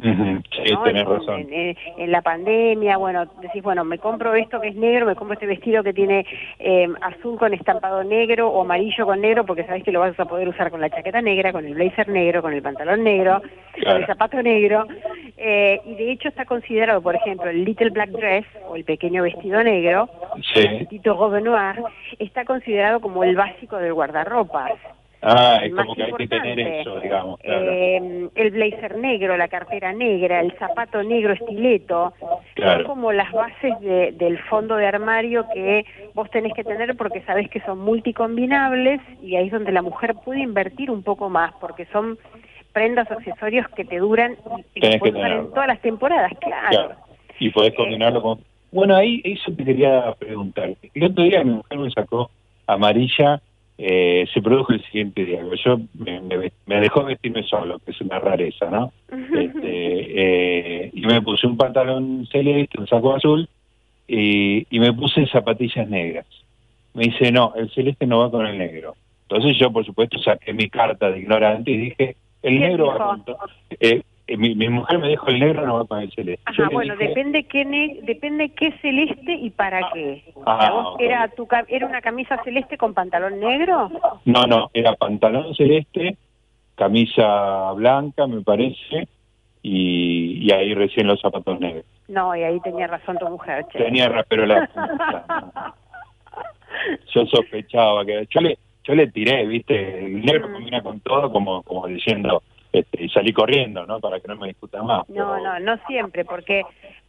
[0.00, 0.82] Sí, ¿no?
[0.84, 1.46] tenés en, razón.
[1.50, 5.46] en- la pandemia, bueno, decís, bueno, me compro esto que es negro, me compro este
[5.46, 6.24] vestido que tiene
[6.58, 10.24] eh, azul con estampado negro o amarillo con negro, porque sabes que lo vas a
[10.24, 13.42] poder usar con la chaqueta negra, con el blazer negro, con el pantalón negro,
[13.84, 14.86] con el zapato negro.
[15.36, 19.22] eh, y de hecho está considerado, por ejemplo, el Little Black Dress o el pequeño
[19.22, 20.08] vestido negro,
[20.54, 20.60] Sí.
[20.66, 21.82] el Tito Robe Noir,
[22.18, 24.72] está considerado como el básico del guardarropas.
[25.20, 27.40] Ah, es más como que hay que tener eso, digamos.
[27.40, 27.72] Claro.
[27.72, 32.12] Eh, el blazer negro, la cartera negra, el zapato negro estileto,
[32.54, 32.84] Claro.
[32.84, 37.20] son como las bases de- del fondo de armario que vos tenés que tener porque
[37.22, 41.52] sabés que son multicombinables y ahí es donde la mujer puede invertir un poco más
[41.60, 42.16] porque son
[42.72, 44.36] prendas accesorios que te duran
[44.74, 46.68] y que en todas las temporadas, claro.
[46.70, 46.94] Claro.
[47.40, 48.38] Y podés combinarlo con...
[48.70, 50.70] Bueno, ahí eso te quería preguntar.
[50.94, 52.30] El otro día mi mujer me sacó
[52.66, 53.40] amarilla,
[53.78, 55.40] eh, se produjo el siguiente día.
[55.64, 58.92] Yo me, me- me dejó vestirme solo, que es una rareza, ¿no?
[59.08, 59.62] Este,
[60.84, 63.48] eh, y me puse un pantalón celeste, un saco azul,
[64.06, 66.26] y, y me puse zapatillas negras.
[66.94, 68.96] Me dice, no, el celeste no va con el negro.
[69.28, 72.98] Entonces yo, por supuesto, saqué mi carta de ignorante y dije, el ¿Quién negro va
[72.98, 73.38] con todo.
[73.78, 74.02] Eh,
[74.36, 76.42] mi, mi mujer me dijo el negro no va para el celeste.
[76.44, 80.24] Ajá, bueno, dije, depende qué ne- depende qué celeste y para qué.
[80.44, 81.00] Ah, sea, ¿vos ok.
[81.00, 83.90] era tu era una camisa celeste con pantalón negro?
[84.24, 86.16] No, no, era pantalón celeste,
[86.74, 89.08] camisa blanca, me parece,
[89.62, 91.84] y, y ahí recién los zapatos negros.
[92.08, 93.78] No, y ahí tenía razón tu mujer, che.
[93.78, 94.68] Tenía ra- pero la
[97.14, 101.62] yo sospechaba que yo le yo le tiré, viste, el negro combina con todo como
[101.62, 102.42] como diciendo
[102.72, 104.00] este, y salí corriendo, ¿no?
[104.00, 105.08] Para que no me discutan más.
[105.08, 106.62] No, no, no siempre, porque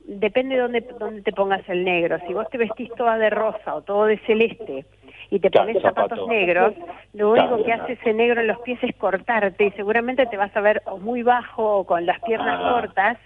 [0.05, 2.18] depende de dónde, dónde te pongas el negro.
[2.28, 4.86] Si vos te vestís toda de rosa o todo de celeste
[5.30, 6.28] y te Claro, pones zapatos zapato.
[6.28, 6.74] negros,
[7.14, 10.38] lo único Claro, que hace ese negro en los pies es cortarte y seguramente te
[10.38, 12.72] vas a ver o muy bajo o con las piernas Ah.
[12.82, 13.18] cortas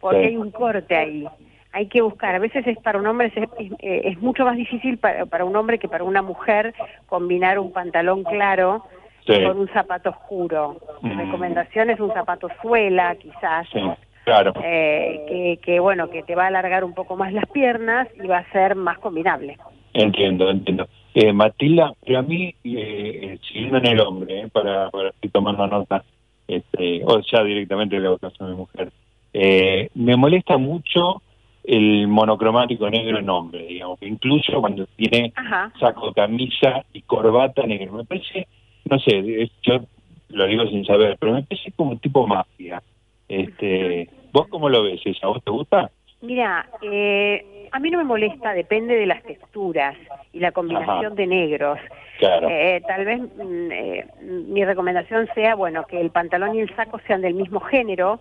[0.00, 0.26] porque Sí.
[0.26, 1.26] hay un corte ahí.
[1.74, 4.56] Hay que buscar, a veces es para un hombre es, es- eh, es mucho más
[4.56, 6.74] difícil para, para un hombre que para una mujer
[7.06, 8.84] combinar un pantalón claro
[9.26, 9.34] Sí.
[9.44, 10.78] con un zapato oscuro.
[11.02, 11.18] Mi Mm.
[11.18, 13.80] recomendación es un zapato suela, quizás, Sí,
[14.24, 14.52] claro.
[14.64, 18.26] eh, que, que bueno, que te va a alargar un poco más las piernas y
[18.26, 19.58] va a ser más combinable.
[19.94, 20.88] Entiendo, entiendo.
[21.14, 25.66] Eh, Matilda, pero a mí, eh, siguiendo en el hombre, eh, para, para estoy tomando
[25.66, 26.02] nota,
[26.48, 28.90] este, o ya directamente le hago caso a mi mujer,
[29.34, 31.22] eh, me molesta mucho
[31.64, 35.70] el monocromático negro en hombre, digamos, incluso cuando tiene Ajá.
[35.78, 37.92] saco, camisa y corbata negro.
[37.92, 38.48] Me parece,
[38.92, 39.80] no sé, yo
[40.28, 42.82] lo digo sin saber, pero me parece como tipo mafia.
[43.26, 45.00] Este, ¿Vos cómo lo ves?
[45.22, 45.90] ¿A vos te gusta?
[46.20, 49.96] Mira, eh, a mí no me molesta, depende de las texturas
[50.34, 51.14] y la combinación Ajá.
[51.14, 51.78] de negros.
[52.18, 52.48] Claro.
[52.50, 57.00] Eh, tal vez mm, eh, mi recomendación sea, bueno, que el pantalón y el saco
[57.06, 58.20] sean del mismo género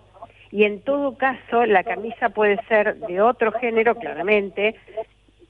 [0.51, 4.75] y en todo caso la camisa puede ser de otro género, claramente,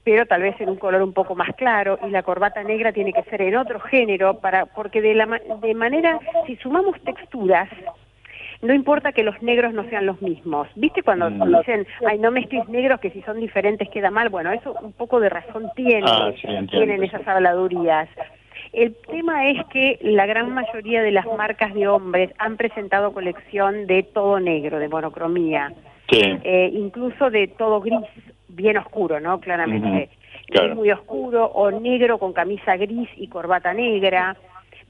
[0.04, 3.12] pero tal vez en un color un poco más claro y la corbata negra tiene
[3.12, 5.26] que ser en otro género para porque de la
[5.60, 7.68] de manera si sumamos texturas
[8.62, 10.68] no importa que los negros no sean los mismos.
[10.76, 11.58] ¿Viste cuando Mm.
[11.58, 14.28] dicen, ay, no mezcles negros que si son diferentes queda mal?
[14.28, 18.08] Bueno, eso un poco de razón tiene, Ah, sí, tienen esas habladurías.
[18.72, 23.88] El tema es que la gran mayoría de las marcas de hombres han presentado colección
[23.88, 25.72] de todo negro, de monocromía,
[26.08, 26.20] Sí.
[26.44, 27.98] eh, incluso de todo gris,
[28.52, 29.40] bien oscuro, ¿no?
[29.40, 30.10] Claramente.
[30.46, 30.68] Claro.
[30.68, 34.36] Gris muy oscuro o negro con camisa gris y corbata negra,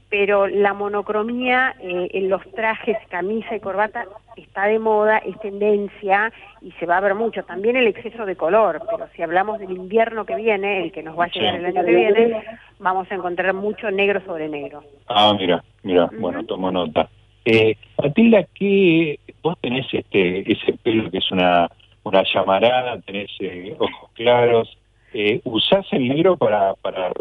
[0.09, 4.05] pero la monocromía eh, en los trajes, camisa y corbata
[4.35, 7.43] está de moda, es tendencia y se va a ver mucho.
[7.43, 11.17] También el exceso de color, pero si hablamos del invierno que viene, el que nos
[11.17, 11.59] va a llegar Sí.
[11.59, 12.43] el año que viene,
[12.79, 14.83] vamos a encontrar mucho negro sobre negro.
[15.07, 17.09] Ah, mira, mira, bueno, tomo nota.
[17.45, 21.69] Eh, Matilda, ¿qué, vos tenés este ese pelo que es una,
[22.03, 24.77] una llamarada, tenés eh, ojos claros,
[25.13, 27.11] eh, ¿usás el negro para, para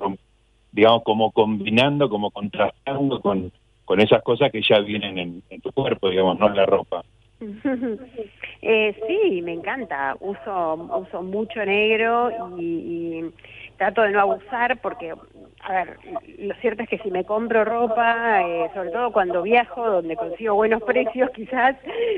[0.72, 3.52] digamos, como combinando, como contrastando con,
[3.84, 7.02] con esas cosas que ya vienen en, en tu cuerpo, digamos, no en la ropa?
[8.64, 10.16] Eh, sí, me encanta.
[10.20, 13.32] Uso uso mucho negro y, y
[13.82, 15.12] trato de no abusar porque,
[15.62, 15.96] a ver,
[16.38, 20.54] lo cierto es que si me compro ropa, eh, sobre todo cuando viajo, donde consigo
[20.54, 21.74] buenos precios quizás,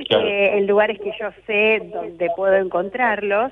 [0.09, 0.27] Claro.
[0.27, 3.51] eh, en lugares que yo sé dónde puedo encontrarlos,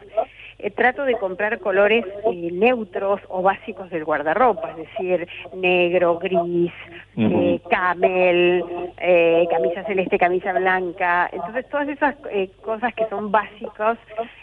[0.63, 6.73] eh, trato de comprar colores eh, neutros o básicos del guardarropa, es decir, negro, gris,
[7.17, 8.65] eh, camel,
[8.99, 11.29] eh, camisa celeste, camisa blanca.
[11.33, 13.99] Entonces, todas esas eh, cosas que son básicos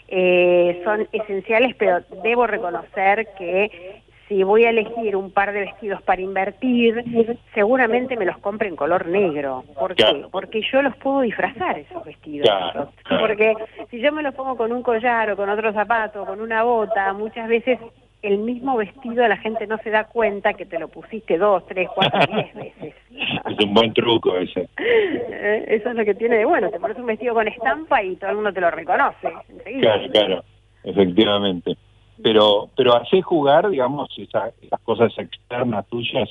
[0.08, 6.00] eh, son esenciales, pero debo reconocer que si voy a elegir un par de vestidos
[6.02, 7.04] para invertir,
[7.52, 9.64] seguramente me los compre en color negro.
[9.76, 10.04] ¿Por qué?
[10.04, 10.28] Claro.
[10.30, 12.48] Porque yo los puedo disfrazar esos vestidos.
[12.48, 12.92] Claro.
[13.18, 13.56] Porque
[13.90, 17.12] si yo me los pongo con un collar o con otro zapato, con una bota,
[17.12, 17.80] muchas veces
[18.22, 21.88] el mismo vestido la gente no se da cuenta que te lo pusiste dos, tres,
[21.92, 22.94] cuatro, diez veces.
[23.10, 24.68] Es un buen truco ese.
[24.78, 28.14] Eh, Eso es lo que tiene de bueno, te pones un vestido con estampa y
[28.14, 29.28] todo el mundo te lo reconoce.
[29.48, 29.94] enseguida.
[29.94, 30.44] Claro, claro,
[30.84, 31.76] efectivamente.
[32.22, 36.28] Pero, pero hace jugar, digamos, esa- esas cosas externas tuyas,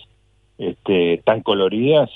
[0.57, 2.09] este, tan coloridas.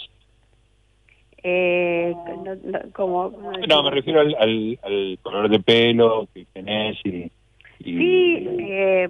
[1.44, 2.14] Eh,
[2.44, 6.98] no- no- como, ¿cómo No, me refiero al, al, al color de pelo que tenés
[7.06, 7.30] y...
[7.84, 9.10] y- Sí, eh,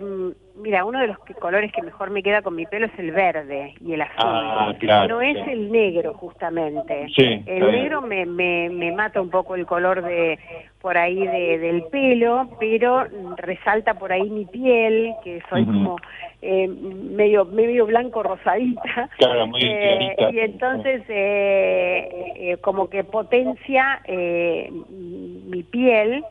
[0.55, 3.11] mira, uno de los que- colores que mejor me queda con mi pelo es el
[3.11, 4.15] verde y el azul.
[4.17, 5.51] Ah, claro, no es sí.
[5.51, 7.07] el negro, justamente.
[7.15, 10.39] Sí, el negro me, me, me mata un poco el color de
[10.82, 13.05] por ahí de, del pelo, pero
[13.38, 15.95] resalta por ahí mi piel, que soy como
[16.41, 19.09] eh, medio medio blanco rosadita.
[19.17, 26.24] Claro, muy Eh, y entonces eh, eh, como que potencia eh, mi piel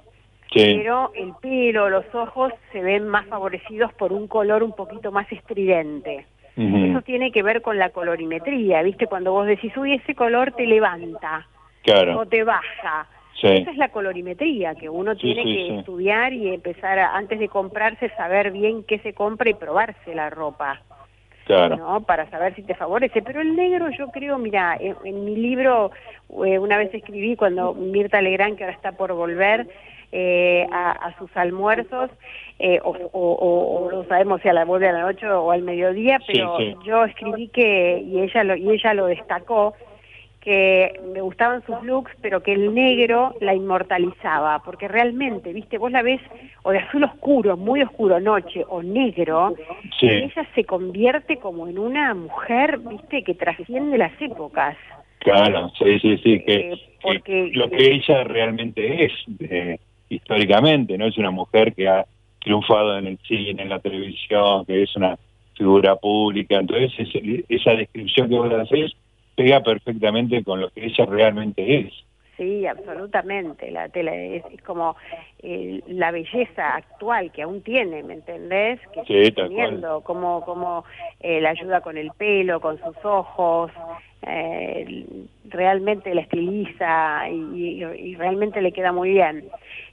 [0.54, 0.74] Sí.
[0.76, 5.30] pero el pelo, los ojos se ven más favorecidos por un color un poquito más
[5.32, 6.26] estridente.
[6.54, 9.06] Eso tiene que ver con la colorimetría, ¿viste?
[9.06, 11.46] Cuando vos decís, uy, ese color te levanta
[11.82, 13.06] Claro, o te baja.
[13.40, 13.46] Sí.
[13.46, 17.48] Esa es la colorimetría que uno Sí, tiene que estudiar y empezar a- antes de
[17.48, 20.82] comprarse, saber bien qué se compra y probarse la ropa.
[21.46, 21.76] Claro.
[21.76, 22.02] ¿no?
[22.02, 23.22] Para saber si te favorece.
[23.22, 25.90] Pero el negro yo creo, mira, en, en mi libro
[26.46, 29.66] eh, una vez escribí cuando Mirta Legrand, que ahora está por volver
[30.12, 32.10] eh, a, a sus almuerzos,
[32.58, 35.62] eh, o, o- o- no sabemos si a la vuelve a la noche o al
[35.62, 36.74] mediodía, Sí, pero sí.
[36.84, 39.74] yo escribí que, y ella lo, y ella lo destacó,
[40.40, 45.92] que me gustaban sus looks, pero que el negro la inmortalizaba, porque realmente, viste, vos
[45.92, 46.20] la ves
[46.64, 49.54] o de azul oscuro, muy oscuro, noche, o negro,
[50.00, 50.06] Sí.
[50.06, 54.76] y ella se convierte como en una mujer, viste, que trasciende las épocas.
[55.20, 59.12] Claro, sí, sí, sí, que, Eh, porque- que lo que ella realmente es
[59.48, 59.78] eh,
[60.14, 61.06] históricamente, ¿no?
[61.06, 62.06] Es una mujer que ha
[62.40, 65.18] triunfado en el cine, en la televisión, que es una
[65.54, 66.92] figura pública, entonces
[67.48, 68.92] esa descripción que vos haces
[69.36, 71.92] pega perfectamente con lo que ella realmente es.
[72.42, 73.70] Sí, absolutamente.
[73.70, 74.96] La tela es, es como
[75.42, 78.80] eh, la belleza actual que aún tiene, ¿me entendés?
[78.92, 80.84] Que Sí, sigue teniendo, como como
[81.20, 83.70] eh, la ayuda con el pelo, con sus ojos,
[84.26, 85.04] eh,
[85.44, 87.34] realmente la estiliza y,
[87.80, 89.44] y- y realmente le queda muy bien.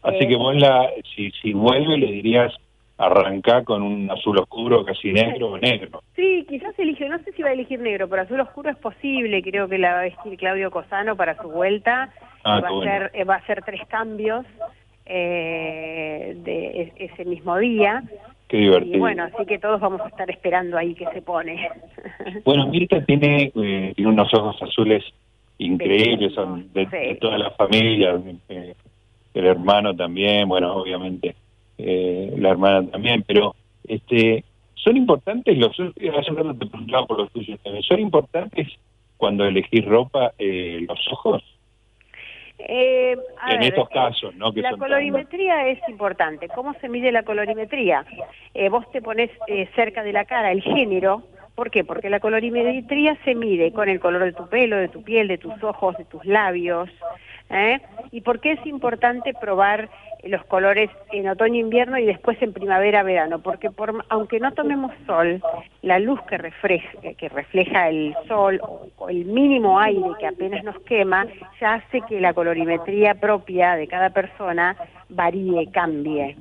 [0.02, 2.52] Así Eh, que vos la, si, si vuelve le dirías
[3.00, 6.02] arrancá con un azul oscuro, casi negro o negro.
[6.16, 9.41] Sí, quizás elige, no sé si va a elegir negro, pero azul oscuro es posible,
[9.41, 12.12] creo que la va a vestir Claudio Cosano para su vuelta,
[12.43, 12.91] Ah, va, a bueno.
[12.91, 14.45] hacer, eh, va a hacer tres cambios
[15.06, 18.04] eh, de ese mismo día,
[18.47, 18.95] Qué divertido.
[18.97, 21.70] y bueno, así que todos vamos a estar esperando ahí que se pone.
[22.45, 25.04] Bueno, Mirta tiene, eh, tiene unos ojos azules
[25.58, 28.20] increíbles, son de, de toda la familia,
[28.50, 28.74] eh,
[29.34, 31.36] el hermano también, bueno, obviamente
[31.80, 33.56] eh, la hermana también, pero
[33.88, 34.44] este
[34.76, 38.68] son importantes los hace un rato te preguntaba por los tuyos también, son importantes
[39.18, 41.44] cuando elegís ropa eh, los ojos
[42.60, 44.52] Eh, a en ver, estos casos, ¿no?
[44.52, 46.50] Que la tan- colorimetría es importante.
[46.50, 48.06] ¿Cómo se mide la colorimetría?
[48.54, 51.24] Eh, vos te pones eh, cerca de la cara el género.
[51.56, 51.84] ¿Por qué?
[51.86, 55.38] Porque la colorimetría se mide con el color de tu pelo, de tu piel, de
[55.38, 56.90] tus ojos, de tus labios.
[57.50, 57.80] ¿Eh?
[58.12, 59.89] ¿Y por qué es importante probar
[60.24, 63.39] los colores en otoño-invierno y después en primavera-verano?
[63.39, 65.41] Porque por, aunque no tomemos sol,
[65.82, 68.60] la luz que refleja, que refleja el sol
[68.97, 71.28] o el mínimo aire que apenas nos quema,
[71.60, 74.76] ya hace que la colorimetría propia de cada persona
[75.10, 76.36] varíe, cambie.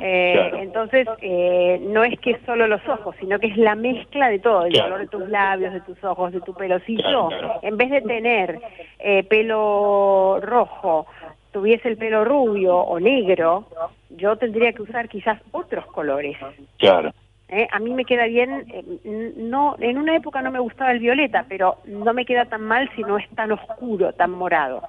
[0.00, 0.56] Eh, claro.
[0.58, 4.38] Entonces, eh, no es que es solo los ojos, sino que es la mezcla de
[4.38, 4.90] todo, el Claro.
[4.90, 6.78] color de tus labios, de tus ojos, de tu pelo.
[6.80, 8.60] Si Claro, yo, en vez de tener
[8.98, 11.06] eh, pelo rojo,
[11.52, 13.66] tuviese el pelo rubio o negro,
[14.10, 16.36] yo tendría que usar quizás otros colores.
[16.78, 17.12] Claro.
[17.48, 17.68] ¿eh?
[17.70, 21.44] A mí me queda bien, eh, no, en una época no me gustaba el violeta,
[21.48, 24.82] pero no me queda tan mal si no es tan oscuro, tan morado,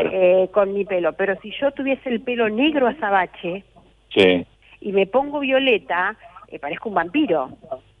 [0.00, 0.10] Claro.
[0.12, 1.12] eh, con mi pelo.
[1.14, 3.64] Pero si yo tuviese el pelo negro azabache
[4.10, 4.46] Sí.
[4.80, 6.16] y me pongo violeta,
[6.48, 7.50] eh, parezco un vampiro.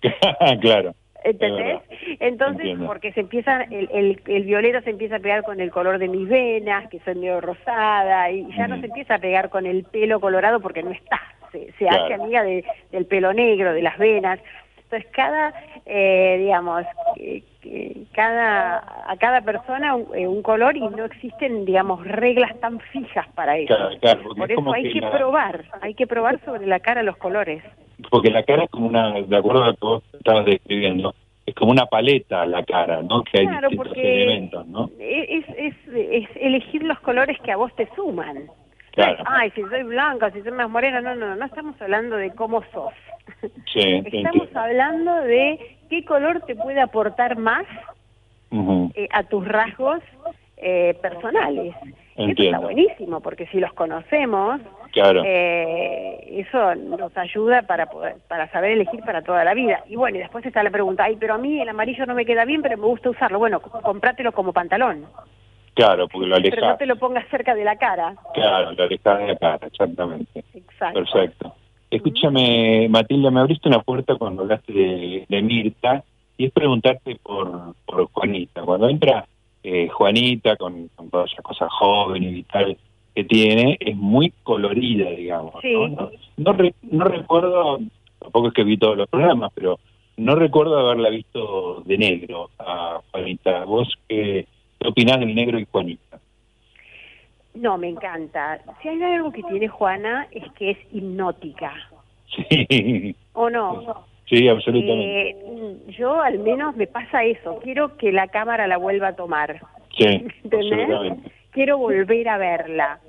[0.60, 0.94] claro.
[1.24, 1.78] ¿Entendés?
[2.18, 2.86] Entonces, Entiendo.
[2.88, 6.08] porque se empieza, el, el, el violeta se empieza a pegar con el color de
[6.08, 9.84] mis venas, que son medio rosada, y ya no se empieza a pegar con el
[9.84, 11.20] pelo colorado porque no está,
[11.52, 12.04] se, se Claro.
[12.06, 14.40] hace amiga de- del pelo negro, de las venas.
[14.82, 15.54] Entonces, cada,
[15.86, 16.84] eh, digamos,
[17.16, 22.58] eh, que cada, a cada persona un, eh, un color y no existen, digamos, reglas
[22.60, 23.74] tan fijas para eso.
[23.74, 26.80] Claro, claro, Por es eso hay que que la- probar, hay que probar sobre la
[26.80, 27.62] cara los colores.
[28.10, 31.14] porque la cara es como una, de acuerdo a lo que vos estabas describiendo,
[31.46, 33.22] es como una paleta la cara, ¿no?
[33.22, 34.90] Que hay Claro, distintos porque elementos, ¿no?
[34.98, 38.48] es, es, es elegir los colores que a vos te suman.
[38.92, 39.24] Claro.
[39.26, 42.62] Ay, si soy blanca, si soy más morena, no, no, no estamos hablando de cómo
[42.74, 42.92] sos.
[43.72, 44.60] Sí, Estamos entiendo.
[44.60, 45.58] hablando de
[45.92, 47.66] qué color te puede aportar más
[48.94, 49.98] eh, a tus rasgos
[50.56, 51.74] eh, personales.
[51.82, 52.60] Eso está Entiendo.
[52.62, 54.58] buenísimo, porque si los conocemos,
[54.92, 55.22] Claro.
[55.26, 59.84] eh, eso nos ayuda para poder, para saber elegir para toda la vida.
[59.86, 62.24] Y bueno, y después está la pregunta, ay, pero a mí el amarillo no me
[62.24, 63.38] queda bien, pero me gusta usarlo.
[63.38, 65.04] Bueno, comprátelo como pantalón,
[65.74, 66.78] Claro, porque lo pero no alejas.
[66.78, 68.14] te lo pongas cerca de la cara.
[68.32, 70.42] Claro, lo alejas de la cara, exactamente.
[70.54, 71.00] Exacto.
[71.00, 71.54] Perfecto.
[71.96, 76.02] Escúchame, Matilda, me abriste una puerta cuando hablaste de, de Mirta
[76.38, 78.62] y es preguntarte por, por Juanita.
[78.62, 79.26] Cuando entra
[79.62, 82.78] eh, Juanita con, con toda esa cosa joven y vital
[83.14, 85.54] que tiene, es muy colorida, digamos.
[85.60, 85.74] Sí.
[85.74, 85.88] ¿no?
[85.88, 87.78] No, no, re- no recuerdo,
[88.18, 89.78] tampoco es que vi todos los programas, pero
[90.16, 93.66] no recuerdo haberla visto de negro a Juanita.
[93.66, 94.46] ¿Vos qué,
[94.80, 96.20] qué opinás del negro y Juanita?
[97.54, 98.60] No, me encanta.
[98.80, 101.72] Si hay algo que tiene Juana es que es hipnótica,
[102.26, 104.04] Sí, ¿o no?
[104.26, 105.30] sí, absolutamente.
[105.30, 109.60] Eh, yo al menos me pasa eso, quiero que la cámara la vuelva a tomar.
[109.96, 110.26] Sí,
[111.50, 113.00] quiero volver a verla.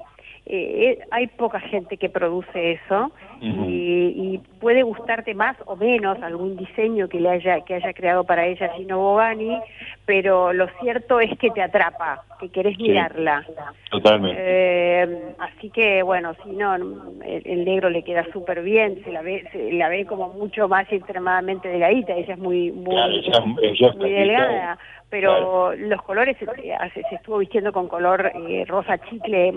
[0.46, 3.14] Eh, eh, hay poca gente que produce eso
[3.44, 8.24] Y, y puede gustarte más o menos algún diseño que le haya que haya creado
[8.24, 9.60] para ella Gino Bogani,
[10.06, 12.84] pero lo cierto es que te atrapa, que querés Sí.
[12.84, 13.46] mirarla.
[13.92, 14.38] Totalmente.
[14.40, 19.22] Eh, así que bueno, si no, el, el negro le queda súper bien, se la
[19.22, 23.44] ve, se la ve como mucho más extremadamente delgadita, ella es muy, muy, Claro, ella,
[23.62, 24.78] ella es muy delgada,
[25.10, 29.54] pero los colores se, se estuvo vistiendo con color eh, rosa chicle,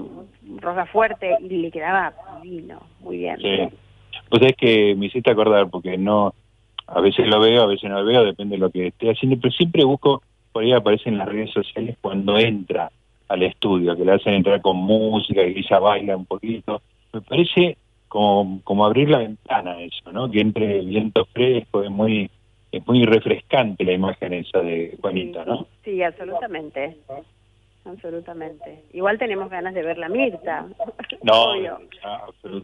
[0.60, 2.12] rosa fuerte y le quedaba
[2.42, 3.38] divino, muy bien.
[3.38, 3.68] Sí.
[4.28, 6.34] Pues es que me hiciste acordar, porque no,
[6.86, 9.38] a veces lo veo, a veces no lo veo, depende de lo que esté haciendo,
[9.40, 10.22] pero siempre busco,
[10.52, 12.90] por ahí aparece en las redes sociales cuando entra
[13.28, 16.80] al estudio, que le hacen entrar con música y ella baila un poquito.
[17.12, 17.76] Me parece
[18.08, 20.30] como, como abrir la ventana eso, ¿no?
[20.30, 22.30] Que entre viento fresco, es muy,
[22.70, 25.66] es muy refrescante la imagen esa de Juanita, ¿no?
[25.84, 26.96] Sí, absolutamente.
[27.86, 28.82] Absolutamente.
[28.92, 30.66] Igual tenemos ganas de ver la Mirta.
[31.22, 31.78] No, Obvio.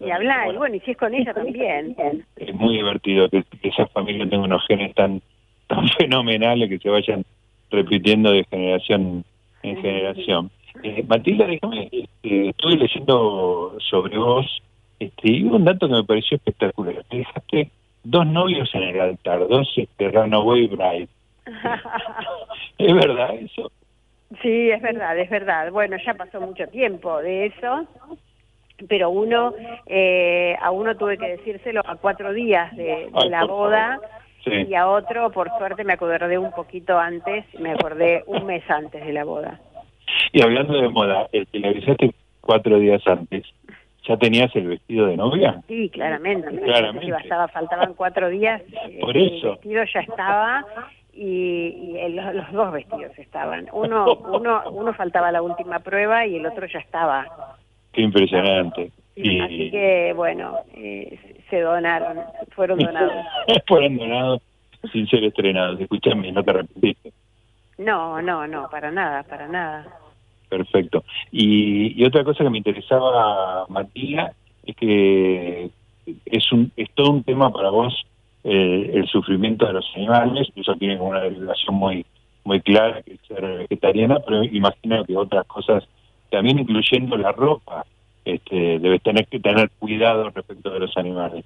[0.00, 1.96] Y hablar, y Bueno, y si es con ella también.
[2.36, 5.22] es muy divertido que, que esa familia tenga unos genes tan,
[5.68, 7.24] tan fenomenales que se vayan
[7.70, 9.24] repitiendo de generación
[9.62, 10.50] en generación.
[10.82, 14.46] Eh, Matilda, déjame, este, estuve leyendo sobre vos
[14.98, 17.04] este, y hubo un dato que me pareció espectacular.
[17.08, 17.70] Te dejaste
[18.04, 21.08] dos novios en el altar, dos este, Runaway Bride.
[22.78, 23.70] ¿Es verdad eso?
[24.40, 25.70] Sí, es verdad, es verdad.
[25.70, 27.86] Bueno, ya pasó mucho tiempo de eso,
[28.88, 29.52] pero uno,
[29.86, 34.00] eh, a uno tuve que decírselo a cuatro días de, la boda
[34.44, 34.50] Sí.
[34.68, 39.04] y a otro, por suerte, me acordé un poquito antes, me acordé un mes antes
[39.04, 39.60] de la boda.
[40.32, 43.44] Y hablando de moda, el que le avisaste cuatro días antes,
[44.08, 45.62] ¿ya tenías el vestido de novia?
[45.68, 46.48] Sí, claramente.
[46.60, 47.06] Claramente.
[47.06, 49.52] Si bastaba, faltaban cuatro días, eh, Por el eso.
[49.52, 50.64] vestido ya estaba
[51.12, 53.68] y, y el- los, los dos vestidos estaban.
[53.72, 57.26] Uno, uno, uno faltaba la última prueba y el otro ya estaba.
[57.92, 58.90] Qué impresionante.
[59.14, 61.18] Y Así que, bueno, eh,
[61.50, 62.18] se donaron,
[62.52, 63.12] fueron donados.
[63.66, 64.40] fueron donados
[64.92, 65.78] sin ser estrenados.
[65.80, 67.12] Escúchame, no te arrepentiste.
[67.78, 69.86] No, no, no, para nada, para nada.
[70.48, 71.04] Perfecto.
[71.30, 74.34] Y, y otra cosa que me interesaba, Matías,
[74.64, 75.70] es que
[76.26, 78.04] es un es todo un tema para vos
[78.44, 80.48] eh, el sufrimiento de los animales.
[80.54, 82.04] Eso tiene como una derivación muy
[82.44, 85.84] muy clara, que es ser vegetariana, pero imagino que otras cosas,
[86.30, 87.86] también incluyendo la ropa,
[88.24, 91.44] este, debes tener que tener cuidado respecto de los animales.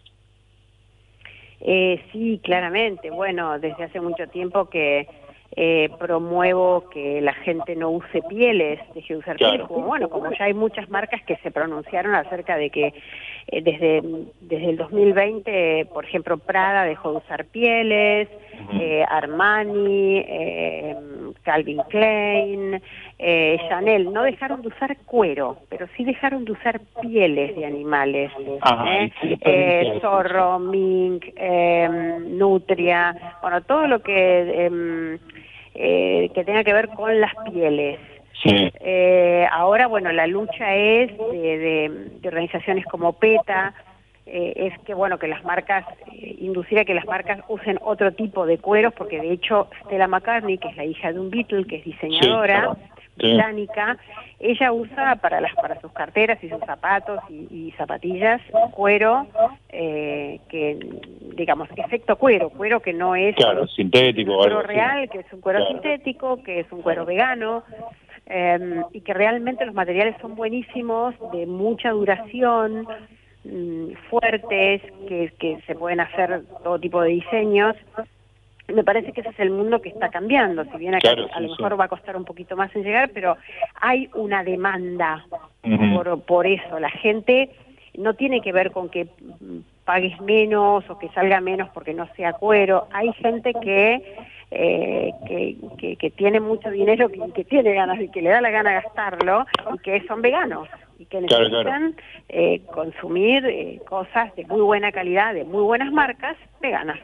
[1.61, 3.11] Eh, sí, claramente.
[3.11, 5.09] Bueno, desde hace mucho tiempo que
[5.55, 9.53] eh, promuevo que la gente no use pieles, deje de usar Claro.
[9.53, 9.69] pieles.
[9.69, 12.93] Como, bueno, como ya hay muchas marcas que se pronunciaron acerca de que
[13.49, 14.03] eh, desde,
[14.41, 18.29] desde el 2020, por ejemplo, Prada dejó de usar pieles,
[18.81, 20.97] eh, Armani, eh,
[21.43, 22.81] Calvin Klein,
[23.19, 28.31] eh, Chanel, no dejaron de usar cuero, pero sí dejaron de usar pieles de animales.
[28.61, 29.13] Ajá, ¿eh?
[29.23, 35.19] ¿y qué Eh, zorro, mink, eh, nutria, bueno, todo lo que, em,
[35.75, 37.99] eh, que tenga que ver con las pieles.
[38.43, 38.71] Sí.
[38.81, 41.89] Eh, ahora, bueno, la lucha es de, de-
[42.21, 43.73] de organizaciones como PETA,
[44.27, 48.13] eh, es que, bueno, que las marcas, eh, inducir a que las marcas usen otro
[48.13, 51.65] tipo de cueros, porque de hecho Stella McCartney, que es la hija de un Beatle,
[51.65, 52.77] que es diseñadora,
[53.19, 53.29] Sí.
[53.29, 53.97] británica,
[54.39, 59.27] ella usa para las para sus carteras y sus zapatos y, y zapatillas cuero
[59.71, 60.77] eh, que
[61.35, 65.61] digamos efecto cuero cuero que no es Claro, sintético cuero real que es un cuero
[65.61, 65.73] Claro.
[65.73, 67.63] sintético que es un cuero vegano
[68.27, 72.87] eh, y que realmente los materiales son buenísimos de mucha duración
[73.51, 77.77] mm, fuertes que, que se pueden hacer todo tipo de diseños
[78.73, 81.41] me parece que ese es el mundo que está cambiando, si bien acá Claro, a
[81.41, 81.63] lo sí.
[81.63, 83.37] mejor va a costar un poquito más en llegar, pero
[83.81, 85.25] hay una demanda
[85.95, 86.81] por, por eso.
[86.81, 87.51] La gente
[87.97, 89.07] no tiene que ver con que
[89.85, 92.89] pagues menos o que salga menos porque no sea cuero.
[92.93, 94.03] Hay gente que
[94.51, 98.41] eh, que, que, que tiene mucho dinero, que, que tiene ganas y que le da
[98.41, 99.45] la gana gastarlo
[99.75, 100.69] y que son veganos
[100.99, 101.97] y que Claro, necesitan
[102.29, 106.99] eh, consumir eh, cosas de muy buena calidad, de muy buenas marcas, veganas.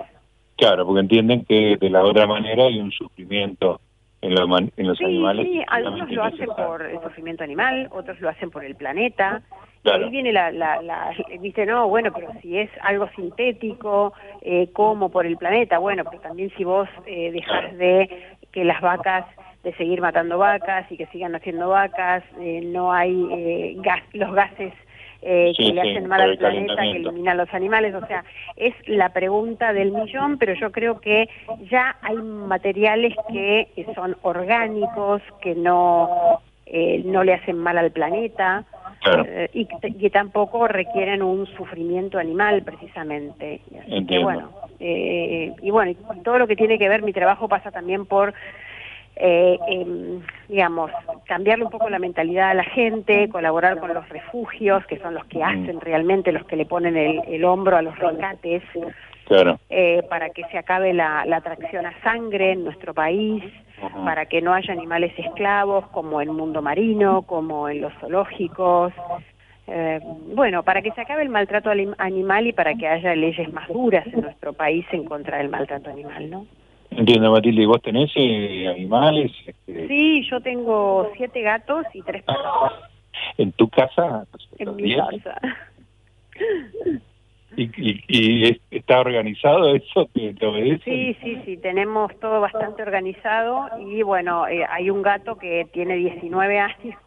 [0.57, 3.81] Claro, porque entienden que de la otra manera hay un sufrimiento
[4.21, 5.47] en, los man- en los Sí, animales.
[5.47, 9.43] sí, algunos lo hacen por el sufrimiento animal, otros lo hacen por el planeta.
[9.83, 10.05] Claro.
[10.05, 14.13] Ahí viene la, la, la, dice, no, bueno, pero si es algo sintético,
[14.43, 18.81] eh, como por el planeta, bueno, pero también si vos eh, dejas de que las
[18.81, 19.25] vacas,
[19.63, 24.33] de seguir matando vacas y que sigan haciendo vacas, eh, no hay eh, gas, los
[24.35, 24.73] gases
[25.25, 28.25] eh, Sí, que le sí, hacen mal al planeta, que eliminan los animales, o sea,
[28.57, 31.29] es la pregunta del millón, pero yo creo que
[31.71, 38.65] ya hay materiales que son orgánicos, que no eh, no le hacen mal al planeta
[39.01, 39.25] Claro.
[39.27, 43.61] eh, y que- tampoco requieren un sufrimiento animal precisamente.
[43.81, 47.49] Así que bueno, eh, y bueno, y todo lo que tiene que ver, mi trabajo
[47.49, 48.33] pasa también por
[49.17, 50.91] eh, em, digamos,
[51.27, 55.25] cambiarle un poco la mentalidad a la gente, colaborar con los refugios, que son los
[55.27, 58.63] que hacen realmente, los que le ponen el, el hombro a los rescates,
[59.27, 59.59] Claro.
[59.71, 63.43] eh, para que se acabe la, la atracción a sangre en nuestro país,
[64.05, 68.93] para que no haya animales esclavos como en el mundo marino, como en los zoológicos.
[69.67, 70.01] Eh,
[70.35, 74.07] bueno, para que se acabe el maltrato animal y para que haya leyes más duras
[74.07, 76.47] en nuestro país en contra del maltrato animal, ¿no?
[76.97, 82.23] Entiendo, Matilde, ¿y vos tenés eh, animales este, Sí, yo tengo siete gatos y tres
[82.25, 82.73] perros
[83.39, 84.27] en tu casa?
[84.59, 84.99] en mi ¿Bien?
[85.01, 85.41] casa.
[87.57, 90.07] ¿Y, y, y es- está organizado eso?
[90.15, 90.85] ¿Te, te obedece?
[90.85, 95.97] Sí, sí, sí, tenemos todo bastante organizado y bueno, eh, hay un gato que tiene
[95.97, 96.99] 19 años,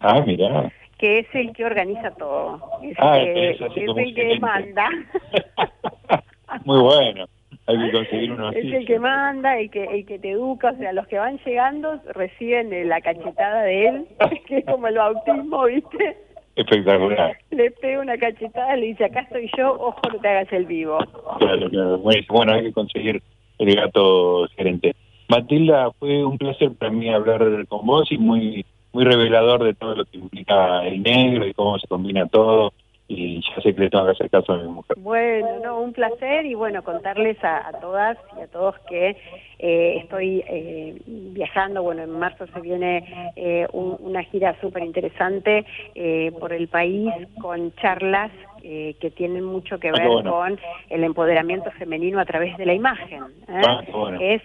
[0.00, 0.70] Ah, mirá.
[0.98, 4.38] que es el que organiza todo, es, Ah, que- es así es como el que
[4.40, 4.88] manda,
[6.64, 7.26] Muy bueno.
[7.68, 8.60] Hay que conseguir uno así.
[8.60, 11.38] es el que manda, el que, el que te educa, o sea, los que van
[11.44, 14.06] llegando reciben la cachetada de él,
[14.46, 16.16] que es como el bautismo, ¿viste?
[16.56, 17.36] Espectacular.
[17.50, 20.98] Le pega una cachetada, le dice, acá estoy yo, ojo, no te hagas el vivo.
[21.38, 21.98] Claro, claro.
[21.98, 23.22] Bueno, hay que conseguir
[23.58, 24.94] el gato gerente.
[25.28, 29.94] Matilda, fue un placer para mí hablar con vos y muy muy revelador de todo
[29.94, 32.72] lo que implica el negro y cómo se combina todo.
[33.10, 34.96] Y ya sé que le tengo que hacer caso a mi mujer.
[34.98, 39.16] Bueno, no, un placer y bueno, contarles a, a todas y a todos que
[39.58, 45.64] eh, estoy eh, viajando, bueno, en marzo se viene eh, un- una gira súper interesante
[45.94, 48.30] eh, por el país con charlas
[48.62, 50.30] eh, que tienen mucho que Ah, ver bueno.
[50.30, 53.22] con el empoderamiento femenino a través de la imagen.
[53.48, 53.62] ¿eh?
[53.64, 54.18] Ah, bueno.
[54.20, 54.42] Es,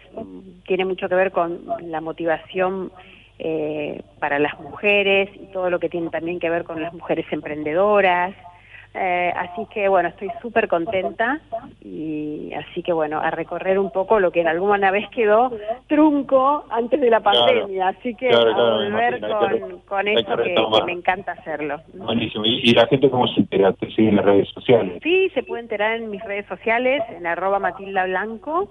[0.65, 2.93] tiene mucho que ver con la motivación
[3.39, 7.25] eh, para las mujeres y todo lo que tiene también que ver con las mujeres
[7.31, 8.33] emprendedoras.
[8.95, 11.39] Eh, así que bueno, estoy súper contenta
[11.81, 15.51] y así que bueno, a recorrer un poco lo que en alguna vez quedó
[15.87, 17.45] trunco antes de la Claro.
[17.45, 21.77] pandemia, así que Claro, a volver hay que con, con esto que, me encanta hacerlo.
[21.95, 22.45] Buenísimo.
[22.45, 23.73] ¿Y, y la gente cómo se entera?
[23.73, 24.99] ¿Te sigue en las redes sociales?
[25.01, 28.69] Sí, se puede enterar en mis redes sociales, en arroba Matilda Blanco.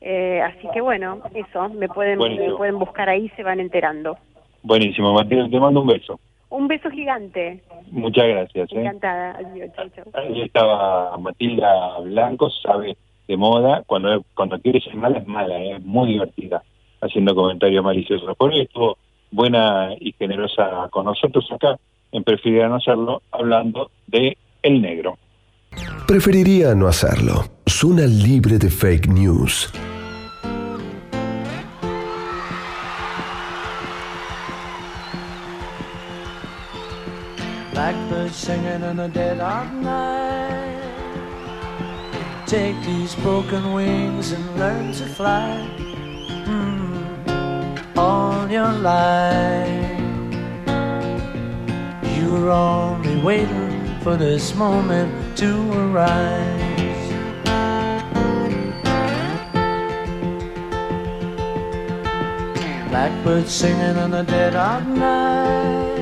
[0.00, 2.48] Eh, así que bueno, eso, me pueden, Buenísimo.
[2.52, 4.16] me pueden buscar ahí, se van enterando.
[4.62, 5.12] Buenísimo.
[5.12, 6.18] Matilda, te mando un beso.
[6.52, 7.62] Un beso gigante.
[7.90, 8.70] Muchas gracias.
[8.72, 8.80] ¿eh?
[8.80, 9.38] Encantada.
[9.38, 10.04] Adiós, chau, chau.
[10.12, 12.94] Ahí estaba Matilda Blanco, sabe
[13.26, 15.76] de moda, cuando cuando quiere ser mala es mala, ¿eh?
[15.76, 16.62] es muy divertida,
[17.00, 18.36] haciendo comentarios maliciosos.
[18.36, 18.98] Por eso estuvo
[19.30, 21.78] buena y generosa con nosotros acá,
[22.12, 25.16] en Preferiría no hacerlo, hablando de El Negro.
[26.06, 27.44] Preferiría no hacerlo.
[27.66, 29.72] Zona libre de fake news.
[37.72, 40.82] Blackbird singing in the dead of night.
[42.46, 45.66] Take these broken wings and learn to fly
[46.44, 50.00] mm, all your life.
[52.14, 56.52] You were only waiting for this moment to arise.
[62.90, 66.01] Blackbird singing in the dead of night.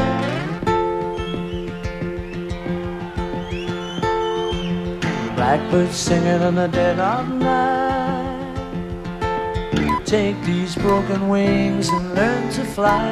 [5.41, 8.55] Blackbird singing in the dead of night.
[10.05, 13.09] Take these broken wings and learn to fly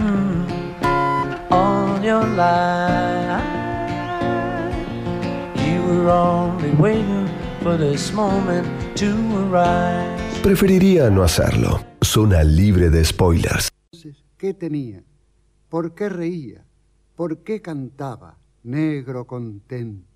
[0.00, 0.48] mm,
[1.50, 3.44] all your life.
[5.60, 7.28] You were only waiting
[7.60, 8.66] for this moment
[8.96, 9.12] to
[9.44, 10.40] arise.
[10.42, 11.84] Preferiría no hacerlo.
[12.02, 13.68] Zona libre de spoilers.
[14.38, 15.04] ¿Qué tenía?
[15.68, 16.64] ¿Por qué reía?
[17.14, 18.38] ¿Por qué cantaba?
[18.62, 20.15] Negro contento.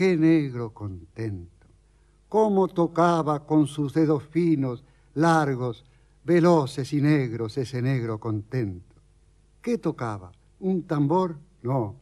[0.00, 1.66] Qué negro contento.
[2.26, 4.82] Cómo tocaba con sus dedos finos,
[5.12, 5.84] largos,
[6.24, 8.96] veloces y negros ese negro contento.
[9.60, 10.32] ¿Qué tocaba?
[10.58, 11.36] ¿Un tambor?
[11.62, 11.96] No.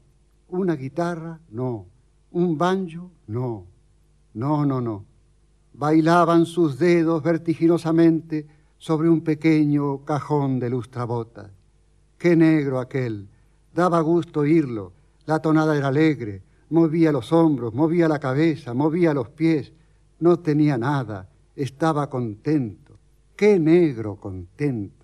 [0.47, 1.41] ¿Una guitarra?
[1.51, 1.87] No.
[2.31, 3.11] ¿Un banjo?
[3.27, 3.67] No.
[4.33, 5.05] No, no, no.
[5.73, 8.47] Bailaban sus dedos vertiginosamente
[8.77, 11.51] sobre un pequeño cajón de lustrabotas.
[12.17, 13.29] qué negro aquel.
[13.75, 14.93] Daba gusto oírlo,
[15.27, 19.73] la tonada era alegre, movía los hombros, movía la cabeza, movía los pies,
[20.21, 22.99] no tenía nada, estaba contento,
[23.37, 24.98] qué negro contento.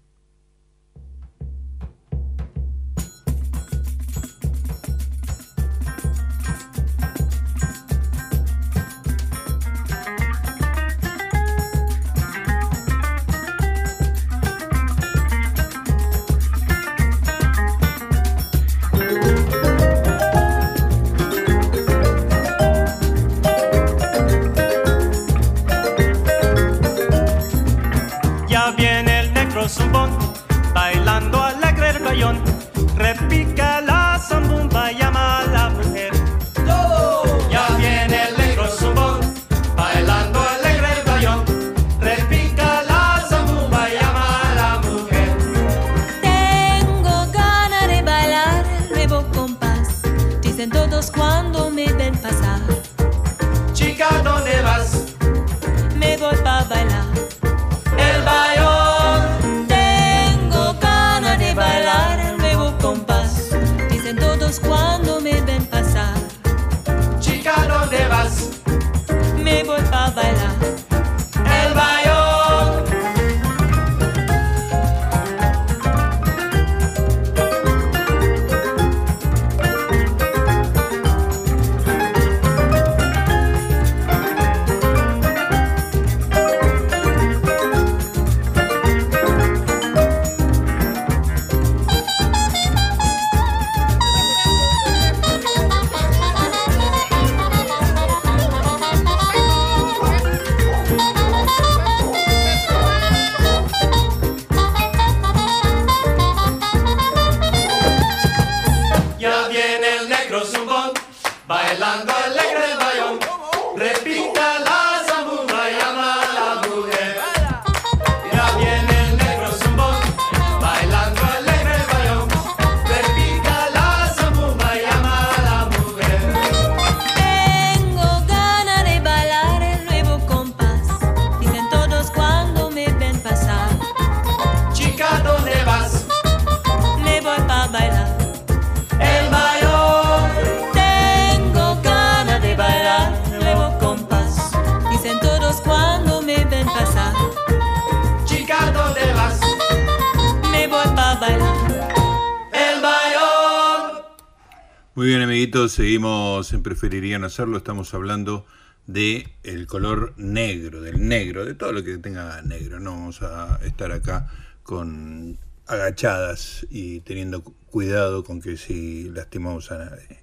[155.62, 157.56] Seguimos en Preferirían Hacerlo.
[157.56, 158.44] Estamos hablando
[158.86, 162.80] de el color negro, del negro, de todo lo que tenga negro.
[162.80, 164.30] No vamos a estar acá
[164.64, 170.18] con agachadas y teniendo cu- cuidado con que si lastimamos a nadie.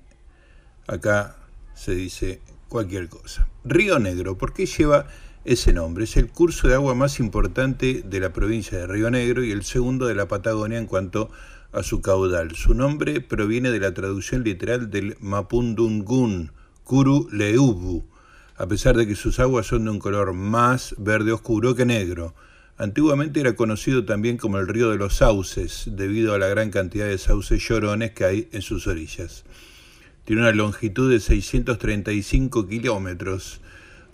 [0.87, 1.37] Acá
[1.75, 3.47] se dice cualquier cosa.
[3.63, 5.07] Río Negro, ¿por qué lleva
[5.45, 6.03] ese nombre?
[6.03, 9.63] Es el curso de agua más importante de la provincia de Río Negro y el
[9.63, 12.55] segundo de la Patagonia en cuanto a su caudal.
[12.55, 16.51] Su nombre proviene de la traducción literal del mapundungun,
[16.83, 18.05] Kuru Leubu,
[18.57, 22.35] a pesar de que sus aguas son de un color más verde oscuro que negro.
[22.77, 27.07] Antiguamente era conocido también como el río de los sauces, debido a la gran cantidad
[27.07, 29.45] de sauces llorones que hay en sus orillas.
[30.25, 33.61] Tiene una longitud de 635 kilómetros,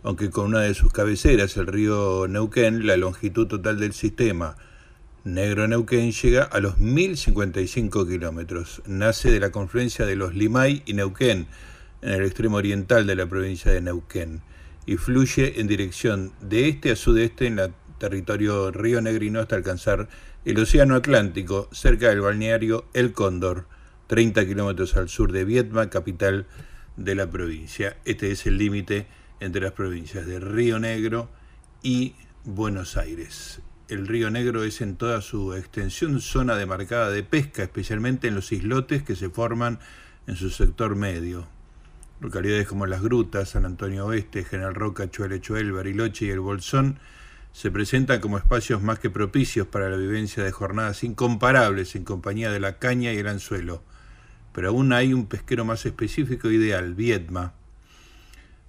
[0.03, 4.57] aunque con una de sus cabeceras, el río Neuquén, la longitud total del sistema
[5.27, 8.81] Negro Neuquén llega a los 1055 kilómetros.
[8.85, 11.47] Nace de la confluencia de los Limay y Neuquén,
[12.01, 14.41] en el extremo oriental de la provincia de Neuquén,
[14.85, 20.07] y fluye en dirección de este a sudeste en el territorio río Negrino hasta alcanzar
[20.45, 23.67] el Océano Atlántico, cerca del balneario El Cóndor,
[24.07, 26.47] 30 kilómetros al sur de Viedma, capital
[26.95, 27.97] de la provincia.
[28.05, 29.07] Este es el límite
[29.41, 31.29] entre las provincias de Río Negro
[31.83, 32.15] y
[32.45, 33.61] Buenos Aires.
[33.89, 38.51] El Río Negro es en toda su extensión zona demarcada de pesca, especialmente en los
[38.51, 39.79] islotes que se forman
[40.27, 41.47] en su sector medio.
[42.19, 46.99] Localidades como Las Grutas, San Antonio Oeste, General Roca, Chuelechuel, Bariloche y El Bolsón
[47.53, 52.51] se presentan como espacios más que propicios para la vivencia de jornadas incomparables en compañía
[52.51, 53.83] de la caña y el anzuelo.
[54.51, 57.53] Pero aún hay un pesquero más específico ideal, Viedma.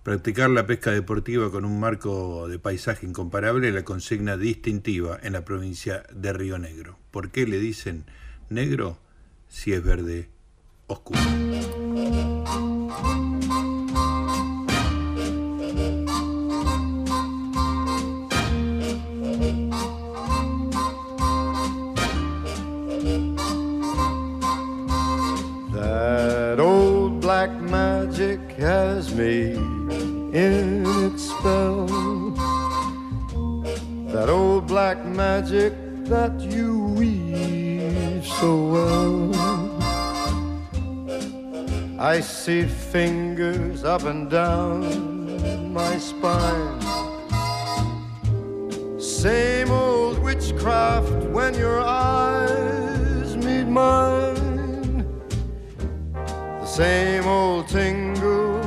[0.09, 5.35] Practicar la pesca deportiva con un marco de paisaje incomparable es la consigna distintiva en
[5.35, 6.99] la provincia de Río Negro.
[7.11, 8.07] ¿Por qué le dicen
[8.49, 8.97] negro
[9.49, 10.31] si es verde
[10.87, 11.21] oscuro?
[26.59, 29.15] Old black magic has
[30.33, 31.87] in its spell.
[34.13, 35.73] That old black magic
[36.05, 39.35] that you weave so well.
[41.99, 46.81] I see fingers up and down my spine.
[49.01, 55.05] Same old witchcraft when your eyes meet mine.
[56.15, 58.58] The same old tingle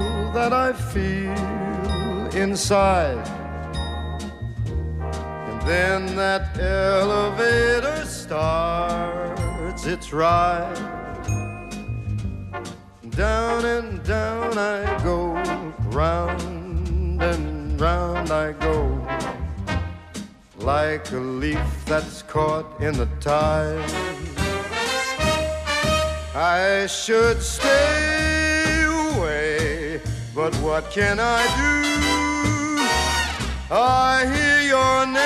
[0.42, 3.28] that I feel inside.
[5.50, 10.82] And then that elevator starts its ride.
[13.12, 15.20] Down and down I go,
[15.92, 18.80] round and round I go,
[20.58, 23.92] like a leaf that's caught in the tide.
[26.34, 28.21] I should stay
[30.34, 31.82] but what can I do?
[33.74, 35.22] I hear your name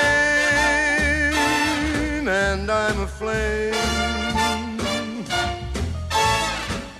[2.28, 3.74] and I'm aflame.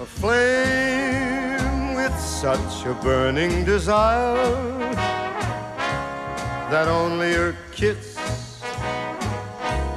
[0.01, 4.37] Aflame with such a burning desire
[6.71, 8.17] that only your kiss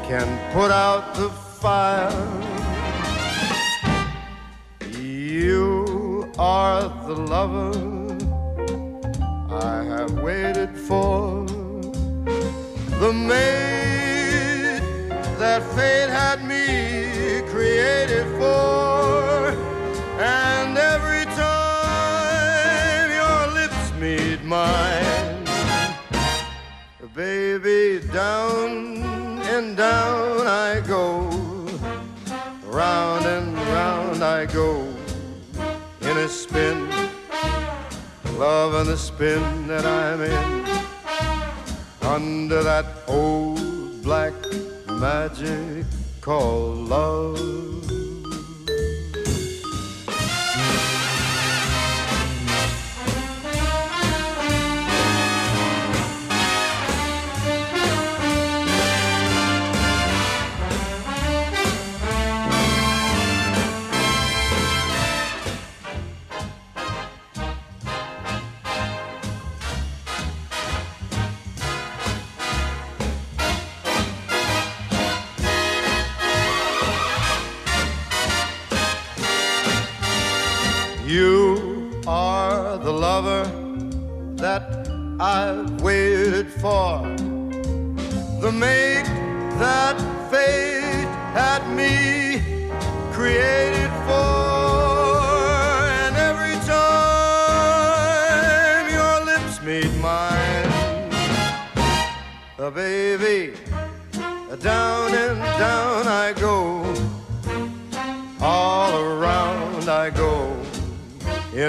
[0.03, 2.11] can put out the fire.
[4.97, 7.88] You are the lover
[10.89, 11.45] for,
[12.99, 14.81] the maid
[15.37, 19.53] that fate had me created for.
[20.19, 25.45] And every time your lips meet mine,
[27.13, 28.97] baby, down
[29.53, 31.29] and down I go,
[32.65, 34.87] round and round I go
[36.01, 36.89] in a spin,
[38.39, 40.58] love and the spin that I'm in,
[42.09, 44.33] under that old black
[44.87, 45.85] magic
[46.21, 47.88] called love.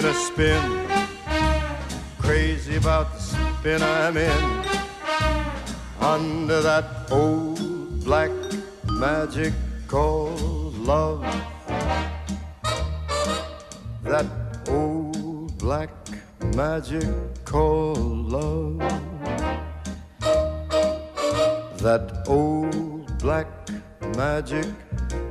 [0.01, 0.63] In a spin.
[2.19, 4.43] Crazy about the spin I'm in.
[6.01, 8.31] Under that old black
[8.87, 9.53] magic
[9.89, 11.21] called love.
[14.05, 14.27] That
[14.71, 15.91] old black
[16.57, 17.05] magic
[17.45, 18.79] called love.
[21.85, 23.49] That old black
[24.17, 24.67] magic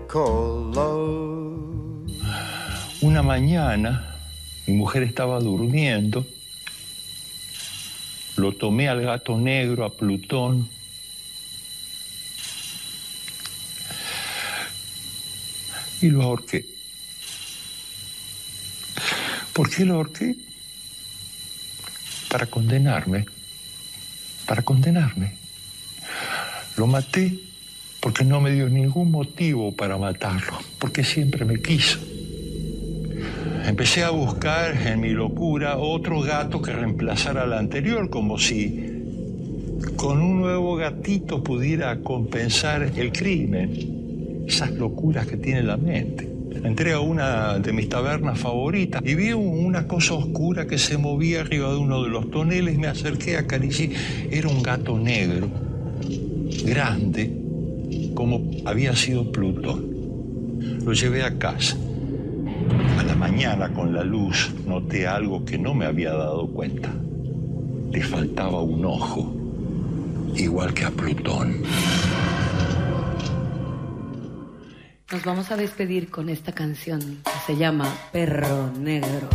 [0.08, 2.12] called love.
[3.02, 4.09] Una mañana
[4.70, 6.28] mi mujer estaba durmiendo,
[8.38, 10.70] lo tomé al gato negro, a Plutón,
[16.02, 16.66] y lo ahorqué.
[19.54, 20.36] ¿Por qué lo ahorqué?
[22.30, 23.26] Para condenarme,
[24.46, 25.34] para condenarme.
[26.78, 27.40] Lo maté
[28.00, 32.00] porque no me dio ningún motivo para matarlo, porque siempre me quiso.
[33.66, 39.00] Empecé a buscar en mi locura otro gato que reemplazara al anterior, como si
[39.96, 46.28] con un nuevo gatito pudiera compensar el crimen, esas locuras que tiene la mente.
[46.64, 51.42] Entré a una de mis tabernas favoritas y vi una cosa oscura que se movía
[51.42, 52.78] arriba de uno de los toneles.
[52.78, 53.92] Me acerqué, acaricié.
[54.32, 55.48] Era un gato negro,
[56.66, 57.32] grande,
[58.14, 59.88] como había sido Plutón.
[60.84, 61.78] Lo llevé a casa.
[63.30, 66.90] Mañana con la luz noté algo que no me había dado cuenta.
[67.92, 69.32] Le faltaba un ojo,
[70.36, 71.62] igual que a Plutón.
[75.12, 79.30] Nos vamos a despedir con esta canción que se llama Perro Negro.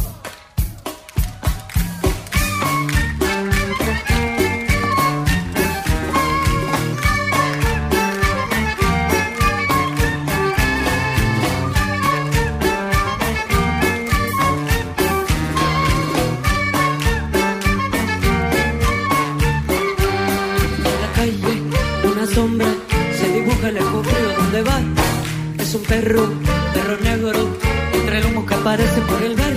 [25.87, 26.33] Perro,
[26.73, 27.59] perro negro,
[27.93, 29.55] entre el humo que aparece por el bar.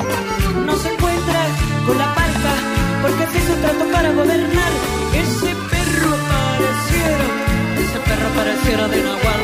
[0.65, 1.41] No se encuentra
[1.85, 2.53] con la palca,
[3.01, 4.71] porque se hizo trato para gobernar.
[5.13, 7.25] Ese perro pareciera,
[7.83, 9.43] ese perro pareciera de Nahual.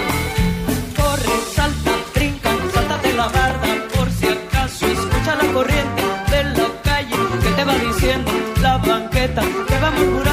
[0.97, 6.67] Corre, salta, brinca, salta de la barda, por si acaso escucha la corriente de la
[6.83, 8.31] calle que te va diciendo
[8.61, 10.32] la banqueta que va murmurando las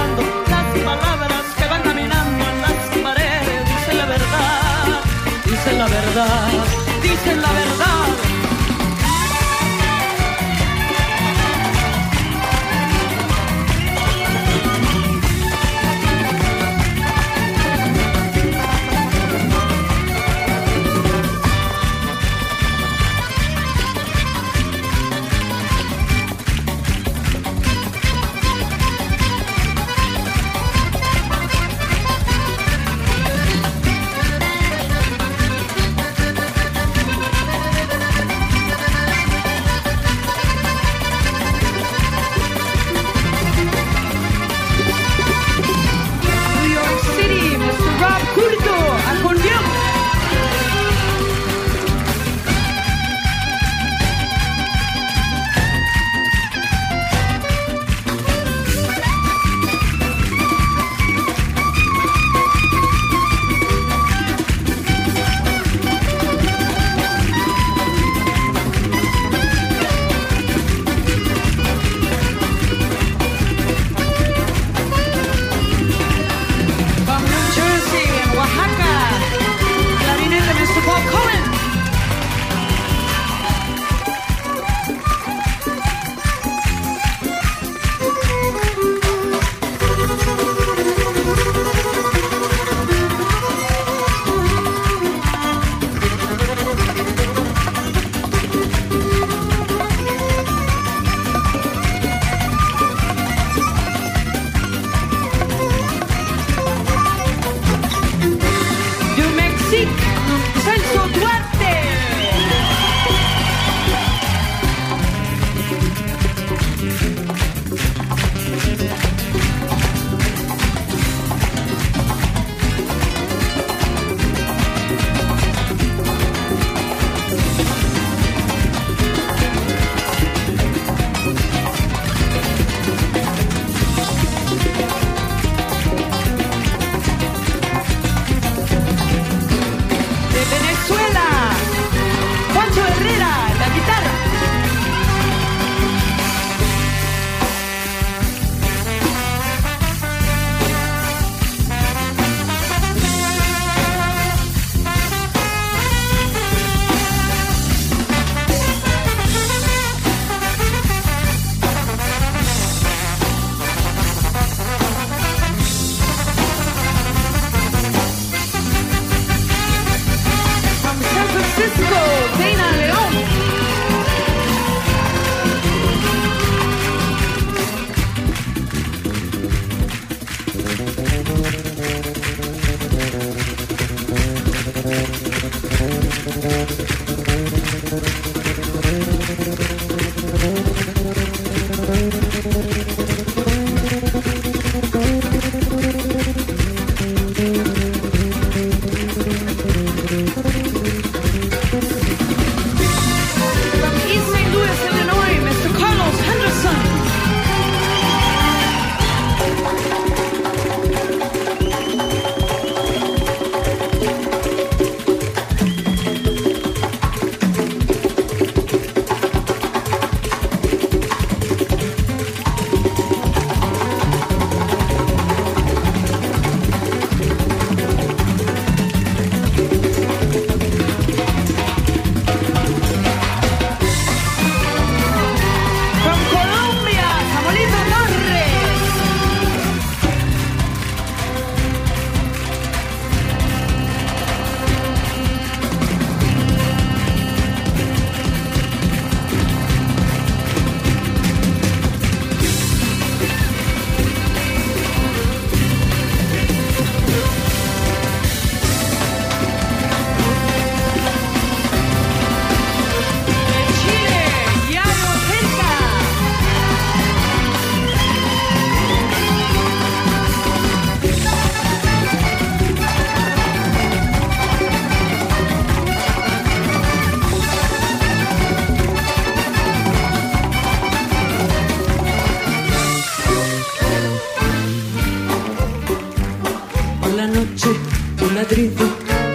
[288.60, 288.86] ladrido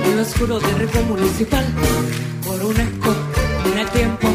[0.05, 1.65] en lo oscuro de río municipal.
[2.45, 3.11] Por un eco,
[3.65, 4.27] en el tiempo,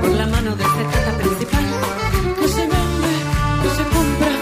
[0.00, 1.64] por la mano de secreta principal.
[2.40, 3.12] Que se vende,
[3.62, 4.32] que se compra,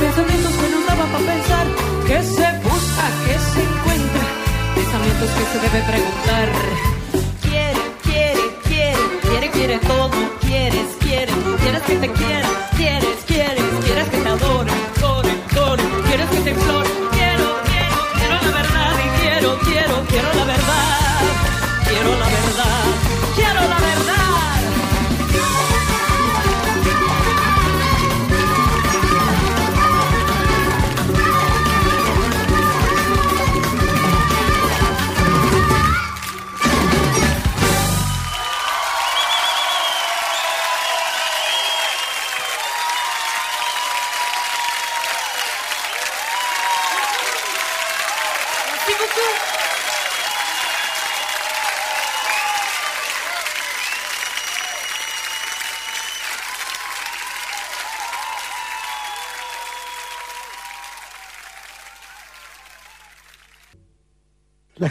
[0.00, 1.66] pensamientos que no daba para pensar.
[2.08, 4.24] Que se busca, que se encuentra,
[4.74, 6.48] pensamientos que se debe preguntar.
[7.42, 10.10] Quiere, quiere, quiere, quiere, quiere todo.
[10.40, 12.48] Quieres, quieres, quieres que te quiera.
[12.76, 13.11] Quieres,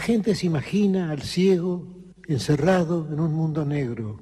[0.02, 1.86] gente se imagina al ciego
[2.26, 4.20] encerrado en un mundo negro.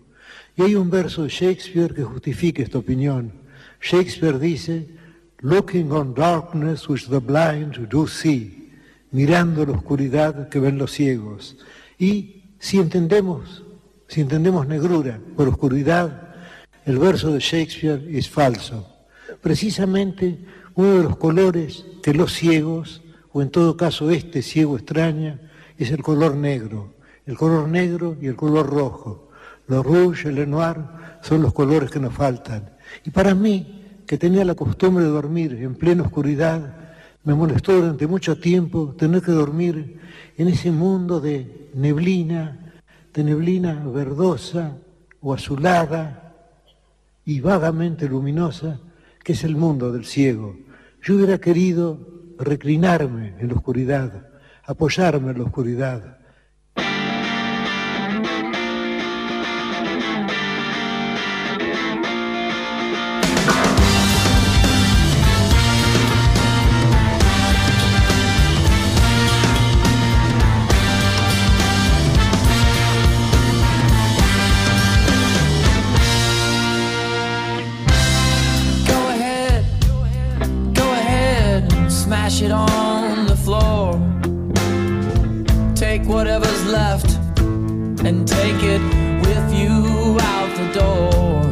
[0.57, 3.33] Y hay un verso de Shakespeare que justifica esta opinión.
[3.81, 4.87] Shakespeare dice,
[5.41, 8.71] Looking on darkness which the blind do see,
[9.11, 11.57] mirando la oscuridad que ven los ciegos.
[11.99, 13.65] Y si entendemos,
[14.07, 16.35] si entendemos negrura por oscuridad,
[16.85, 18.87] el verso de Shakespeare es falso.
[19.41, 20.39] Precisamente
[20.75, 23.01] uno de los colores que los ciegos,
[23.33, 25.41] o en todo caso este ciego extraña,
[25.85, 26.95] es el color negro.
[27.27, 29.29] El color negro y el color rojo.
[29.67, 30.77] Los rouge el noir
[31.23, 32.71] son los colores que nos faltan.
[33.05, 36.77] Y para mí, que tenía la costumbre de dormir en plena oscuridad,
[37.23, 40.01] me molestó durante mucho tiempo tener que dormir
[40.37, 42.73] en ese mundo de neblina,
[43.13, 44.77] de neblina verdosa
[45.21, 46.35] o azulada
[47.25, 48.81] y vagamente luminosa,
[49.23, 50.57] que es el mundo del ciego.
[51.03, 51.99] Yo hubiera querido
[52.39, 54.30] reclinarme en la oscuridad,
[54.71, 56.20] apoyarme en la oscuridad.
[88.05, 88.81] And take it
[89.27, 91.43] with you out the door.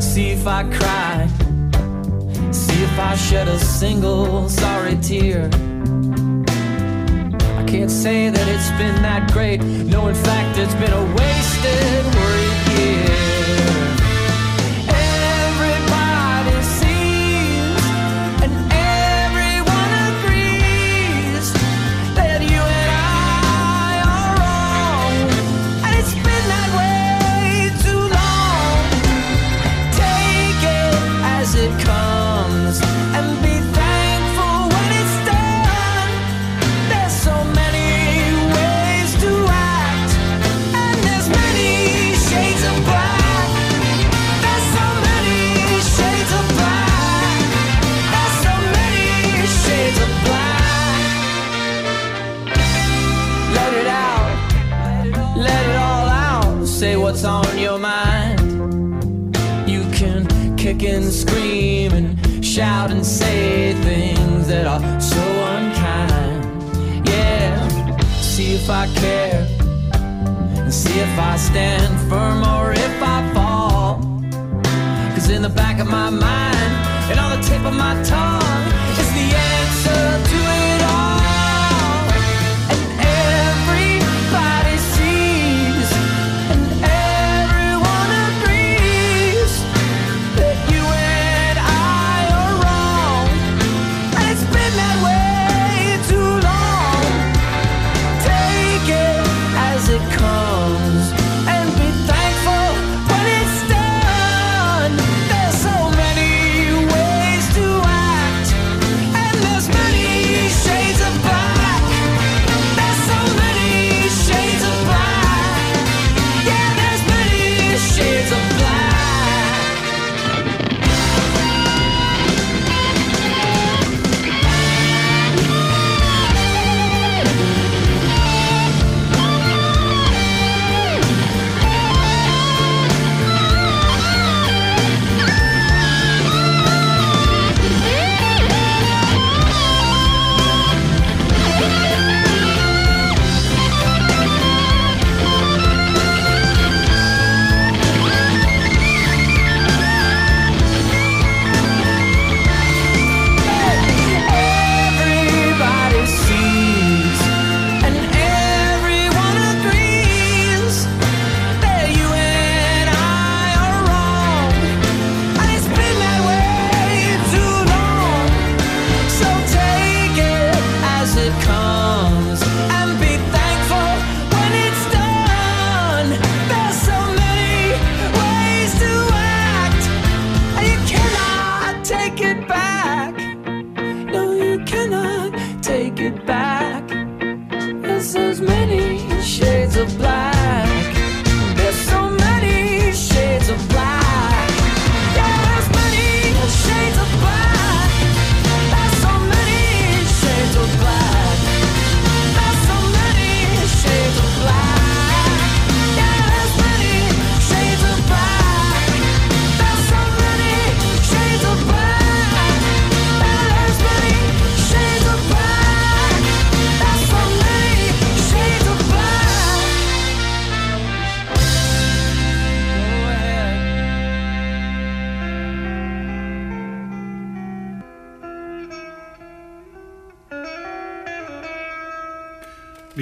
[0.00, 1.26] See if I cry,
[2.52, 5.50] see if I shed a single sorry tear.
[7.56, 9.62] I can't say that it's been that great.
[9.62, 12.37] No, in fact, it's been a wasted, worried
[62.58, 65.22] shout and say things that are so
[65.54, 67.06] unkind.
[67.06, 67.96] Yeah.
[68.20, 69.46] See if I care.
[70.64, 74.00] And see if I stand firm or if I fall.
[75.14, 76.72] Cause in the back of my mind
[77.10, 78.37] and on the tip of my tongue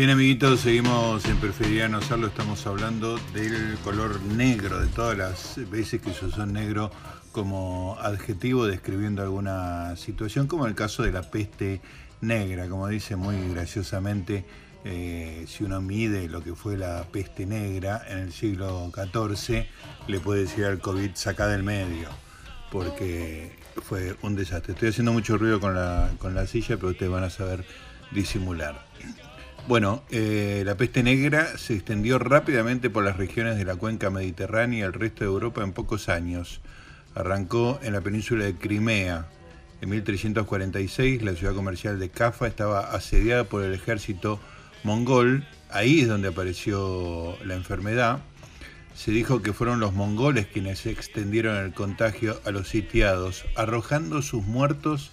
[0.07, 1.99] Bien, amiguitos, seguimos en Preferiría no.
[1.99, 6.93] Estamos hablando del color negro, de todas las veces que se usó negro
[7.33, 11.81] como adjetivo describiendo alguna situación, como el caso de la peste
[12.21, 14.45] negra, como dice muy graciosamente,
[14.85, 19.67] eh, si uno mide lo que fue la peste negra en el siglo XIV,
[20.07, 22.11] le puede decir al COVID saca del medio,
[22.71, 24.75] porque fue un desastre.
[24.75, 27.65] Estoy haciendo mucho ruido con la, con la silla, pero ustedes van a saber
[28.13, 28.87] disimular.
[29.69, 34.79] Bueno, eh, la peste negra se extendió rápidamente por las regiones de la cuenca mediterránea
[34.79, 36.61] y el resto de Europa en pocos años.
[37.17, 39.27] Arrancó en la península de Crimea.
[39.81, 44.39] En 1346 la ciudad comercial de Cafa estaba asediada por el ejército
[44.85, 45.45] mongol.
[45.69, 48.21] Ahí es donde apareció la enfermedad.
[48.95, 54.45] Se dijo que fueron los mongoles quienes extendieron el contagio a los sitiados, arrojando sus
[54.45, 55.11] muertos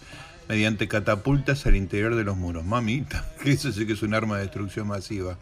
[0.48, 2.66] mediante catapultas al interior de los muros.
[2.66, 5.38] Mamita, eso sí que es un arma de destrucción masiva.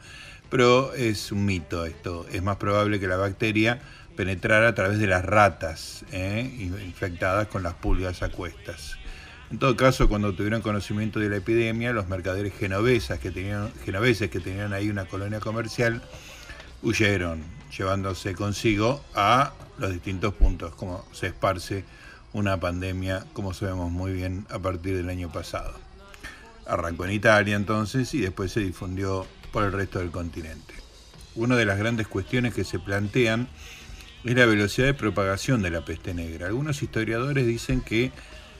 [0.49, 2.25] Pero es un mito esto.
[2.31, 3.79] Es más probable que la bacteria
[4.15, 6.49] penetrara a través de las ratas ¿eh?
[6.59, 8.97] infectadas con las pulgas a cuestas.
[9.49, 14.29] En todo caso, cuando tuvieron conocimiento de la epidemia, los mercaderes genovesas que tenían, genoveses
[14.29, 16.01] que tenían ahí una colonia comercial
[16.83, 17.43] huyeron,
[17.77, 21.83] llevándose consigo a los distintos puntos, como se esparce
[22.33, 25.73] una pandemia, como sabemos muy bien, a partir del año pasado.
[26.65, 30.73] Arrancó en Italia entonces y después se difundió por el resto del continente.
[31.35, 33.47] Una de las grandes cuestiones que se plantean
[34.23, 36.47] es la velocidad de propagación de la peste negra.
[36.47, 38.11] Algunos historiadores dicen que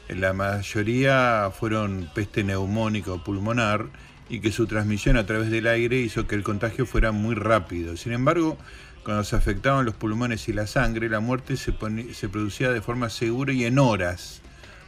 [0.10, 3.88] la mayoría fueron peste neumónica o pulmonar
[4.30, 7.96] y que su transmisión a través del aire hizo que el contagio fuera muy rápido.
[7.98, 8.58] Sin embargo,
[9.04, 11.74] cuando se afectaban los pulmones y la sangre, la muerte se,
[12.14, 14.42] se producía de forma segura y en horas,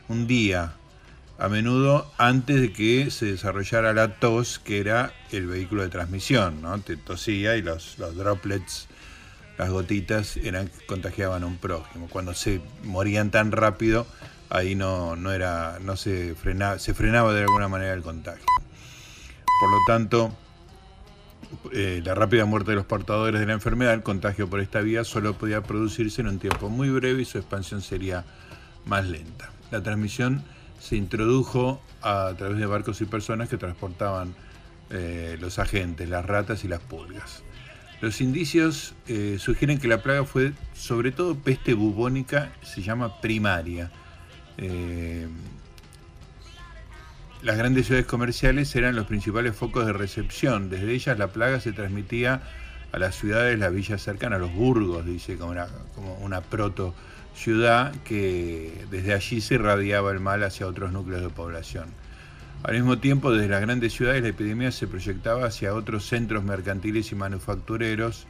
[0.07, 0.73] un día,
[1.40, 6.61] a menudo antes de que se desarrollara la tos, que era el vehículo de transmisión,
[6.61, 6.80] ¿no?
[6.80, 8.88] Te tosía y los, los droplets,
[9.57, 12.07] las gotitas, eran, contagiaban a un prójimo.
[12.10, 14.06] Cuando se morían tan rápido,
[14.49, 18.45] ahí no, no, era, no se, frenaba, se frenaba de alguna manera el contagio.
[19.60, 20.38] Por lo tanto,
[21.71, 25.03] eh, la rápida muerte de los portadores de la enfermedad, el contagio por esta vía
[25.03, 28.25] solo podía producirse en un tiempo muy breve y su expansión sería
[28.85, 29.51] más lenta.
[29.71, 30.43] La transmisión
[30.80, 34.35] se introdujo a, través de barcos y personas que transportaban
[34.89, 37.43] eh, los agentes, las ratas y las pulgas.
[38.01, 43.91] Los indicios eh, sugieren que la plaga fue sobre todo peste bubónica, se llama primaria.
[47.44, 50.70] Las grandes ciudades comerciales eran los principales focos de recepción.
[50.70, 52.41] Desde ellas la plaga se transmitía
[52.94, 56.95] a las ciudades, las villas cercanas, a los burgos, dice, como una, como una proto
[57.36, 61.90] ciudad que desde allí se irradiaba el mal hacia otros núcleos de población.
[62.64, 67.11] Al mismo tiempo, desde las grandes ciudades la epidemia se proyectaba hacia otros centros mercantiles
[67.11, 68.26] y manufactureros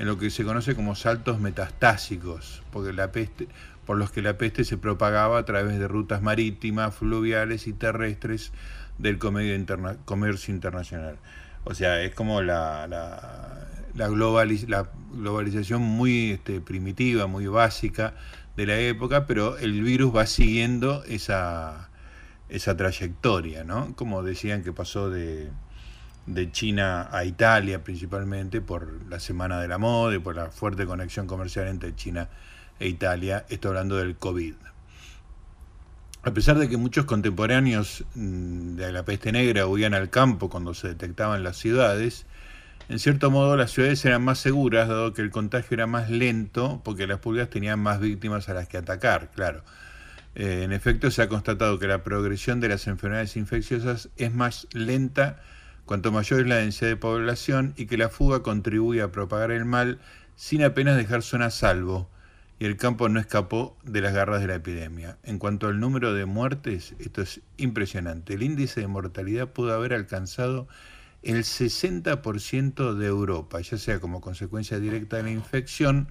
[0.00, 3.46] en lo que se conoce como saltos metastásicos, porque la peste,
[3.88, 8.52] por los que la peste se propagaba a través de rutas marítimas, fluviales y terrestres
[8.98, 11.16] del comercio internacional.
[11.64, 18.12] O sea, es como la, la, la, globalización muy este, primitiva, muy básica
[18.58, 21.88] de la época, pero el virus va siguiendo esa,
[22.76, 23.96] trayectoria, ¿no?
[23.96, 25.48] Como decían que pasó de,
[26.26, 30.84] de China a Italia principalmente por la Semana de la Moda y por la fuerte
[30.84, 32.47] conexión comercial entre China y
[32.78, 34.54] e Italia, estoy hablando del COVID.
[36.22, 40.74] A pesar de que muchos contemporáneos mm, de la peste negra huían al campo cuando
[40.74, 42.26] se detectaban las ciudades,
[42.88, 46.80] en cierto modo las ciudades eran más seguras, dado que el contagio era más lento,
[46.84, 49.62] porque las pulgas tenían más víctimas a las que atacar, claro.
[50.34, 54.68] Eh, en efecto, se ha constatado que la progresión de las enfermedades infecciosas es más
[54.72, 55.42] lenta
[55.84, 59.64] cuanto mayor es la densidad de población y que la fuga contribuye a propagar el
[59.64, 59.98] mal
[60.36, 62.10] sin apenas dejar zona salvo,
[62.58, 65.18] y el campo no escapó de las garras de la epidemia.
[65.22, 68.34] En cuanto al número de muertes, esto es impresionante.
[68.34, 70.66] El índice de mortalidad pudo haber alcanzado
[71.22, 76.08] el 60% de Europa, ya sea como consecuencia directa de la infección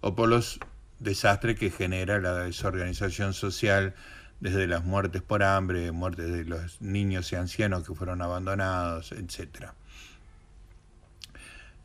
[0.00, 0.60] o por los
[0.98, 3.94] desastres que genera la desorganización social,
[4.40, 9.74] desde las muertes por hambre, muertes de los niños y ancianos que fueron abandonados, etcétera.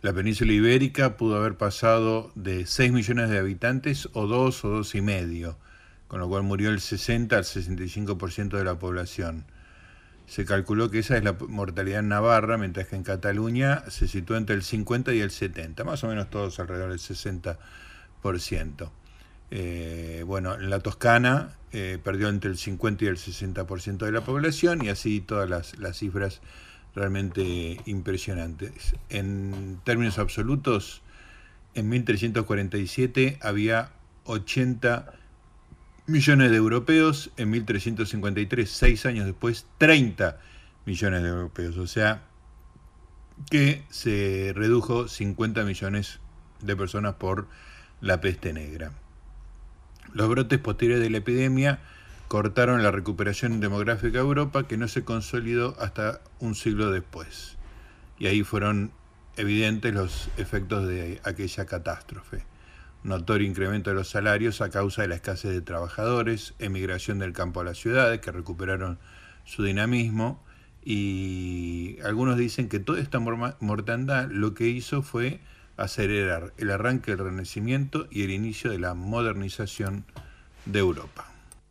[0.02, 4.96] La península ibérica pudo haber pasado de 6 millones de habitantes o 2 o 2
[4.96, 5.60] y medio,
[6.08, 9.46] con lo cual murió el 60 al 65% de la población.
[10.26, 14.38] Se calculó que esa es la mortalidad en Navarra, mientras que en Cataluña se situó
[14.38, 18.90] entre el 50 y el 70, más o menos todos alrededor del 60%.
[19.52, 24.22] Eh, bueno, en la Toscana eh, perdió entre el 50 y el 60% de la
[24.22, 25.48] población y así todas
[25.78, 26.42] las cifras
[26.96, 28.96] realmente impresionantes.
[29.10, 31.02] En términos absolutos,
[31.74, 33.92] en 1347 había
[34.26, 35.14] 80
[36.08, 40.40] millones de europeos, en 1353, seis años después, 30
[40.86, 42.24] millones de europeos, o sea
[43.50, 46.20] que se redujo 50 millones
[46.62, 47.48] de personas por
[48.00, 48.92] la peste negra.
[50.14, 51.80] Los brotes posteriores de la epidemia
[52.32, 57.58] cortaron la recuperación demográfica de Europa que no se consolidó hasta un siglo después.
[58.20, 58.94] Y ahí fueron
[59.36, 62.46] evidentes los efectos de aquella catástrofe.
[63.04, 67.60] Notorio incremento de los salarios a causa de la escasez de trabajadores, emigración del campo
[67.60, 68.98] a las ciudades que recuperaron
[69.44, 70.42] su dinamismo
[70.86, 75.42] y algunos dicen que toda esta mortandad lo que hizo fue
[75.76, 80.06] acelerar el arranque del Renacimiento y el inicio de la modernización
[80.66, 81.31] de Europa.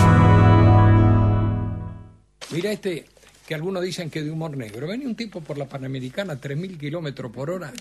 [2.51, 3.07] Mira este,
[3.47, 4.85] que algunos dicen que de humor negro.
[4.85, 7.73] Venía un tipo por la Panamericana a 3.000 kilómetros por hora,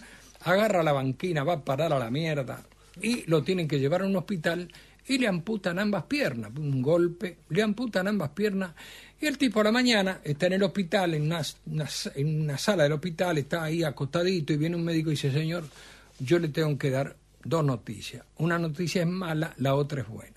[0.45, 2.63] agarra la banquina, va a parar a la mierda
[3.01, 4.69] y lo tienen que llevar a un hospital
[5.07, 8.73] y le amputan ambas piernas, un golpe, le amputan ambas piernas
[9.21, 12.59] y el tipo a la mañana está en el hospital, en una, una- en una
[12.59, 15.65] sala del hospital, está ahí acostadito y viene un médico y dice, señor,
[16.19, 18.25] yo le tengo que dar dos noticias.
[18.39, 20.37] Una noticia es mala, la otra es buena.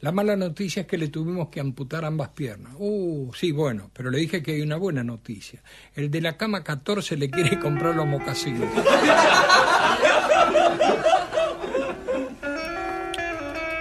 [0.00, 2.74] La mala noticia es que le tuvimos que amputar ambas piernas.
[2.78, 5.62] Uh, sí, bueno, pero le dije que hay una buena noticia.
[5.94, 8.68] El de la cama 14 le quiere comprar los mocasines.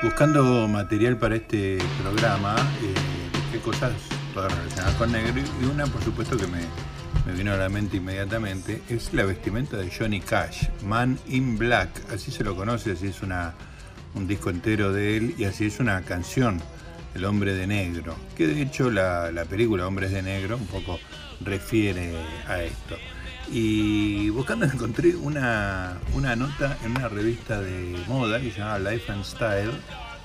[0.01, 3.93] Buscando material para este programa, eh, cosas
[4.33, 6.59] todas relacionadas con negro y una, por supuesto, que me,
[7.25, 11.89] me vino a la mente inmediatamente es la vestimenta de Johnny Cash, Man in Black,
[12.13, 13.55] así se lo conoce, así es una,
[14.15, 16.61] un disco entero de él y así es una canción,
[17.13, 20.99] El hombre de negro, que de hecho la, la película Hombres de Negro un poco
[21.41, 22.13] refiere
[22.47, 22.97] a esto.
[23.51, 29.11] Y buscando encontré una, una nota en una revista de moda que se llama Life
[29.11, 29.71] and Style.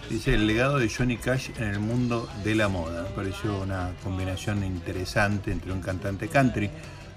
[0.09, 3.05] Dice el legado de Johnny Cash en el mundo de la moda.
[3.05, 6.71] Me pareció una combinación interesante entre un cantante country,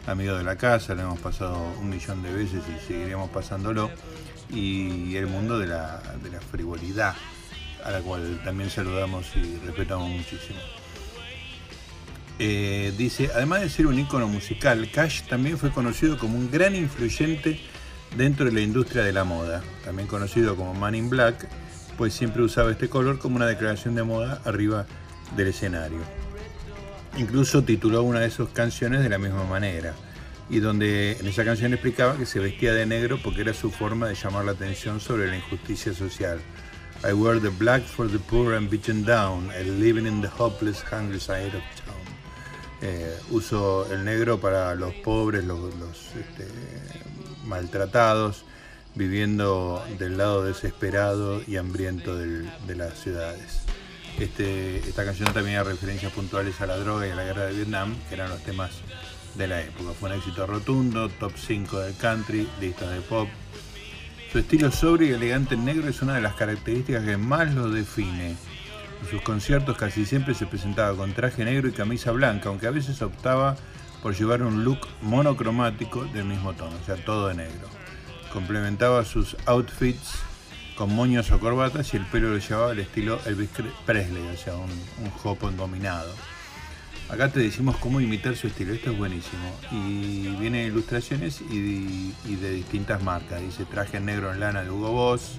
[0.05, 3.89] amigo de la casa, lo hemos pasado un millón de veces y seguiremos pasándolo,
[4.53, 6.01] y el mundo de la,
[6.51, 7.15] frivolidad,
[7.84, 10.59] a la cual también saludamos y respetamos muchísimo.
[12.39, 16.75] Eh, dice, además de ser un ícono musical, Cash también fue conocido como un gran
[16.75, 17.59] influyente
[18.17, 21.47] dentro de la industria de la moda, también conocido como Man in Black,
[21.97, 24.85] pues siempre usaba este color como una declaración de moda arriba
[25.35, 25.99] del escenario.
[27.17, 29.93] Incluso tituló una de sus canciones de la misma manera,
[30.49, 34.07] y donde en esa canción explicaba que se vestía de negro porque era su forma
[34.07, 36.39] de llamar la atención sobre la injusticia social.
[37.07, 40.81] I wear the black for the poor and beaten down, and living in the hopeless,
[40.89, 42.03] hungry side of town.
[42.81, 46.47] Eh, uso el negro para los pobres, los, los, este,
[47.45, 48.45] maltratados,
[48.95, 53.61] viviendo del lado desesperado y hambriento del- de las ciudades.
[54.19, 57.53] Este, esta canción también hay referencias puntuales a la droga y a la guerra de
[57.53, 58.71] Vietnam, que eran los temas
[59.35, 59.91] de la época.
[59.99, 63.27] Fue un éxito rotundo, top 5 del country, listas de pop.
[64.31, 68.30] Su estilo sobrio y elegante negro es una de las características que más lo define.
[69.01, 72.72] En sus conciertos casi siempre se presentaba con traje negro y camisa blanca, aunque a
[72.72, 73.55] veces optaba
[74.01, 77.68] por llevar un look monocromático del mismo tono, o sea, todo de negro.
[78.31, 80.19] Complementaba sus outfits
[80.76, 83.49] con moños o corbatas y el pelo lo llevaba al estilo Elvis
[83.85, 84.72] Presley, o sea, un,
[85.03, 86.11] un jopo engominado.
[87.14, 89.44] Acá te decimos cómo imitar su estilo, esto es buenísimo.
[89.72, 93.40] Y viene ilustraciones y, y de distintas marcas.
[93.40, 95.38] Dice traje negro en lana de Hugo Boss,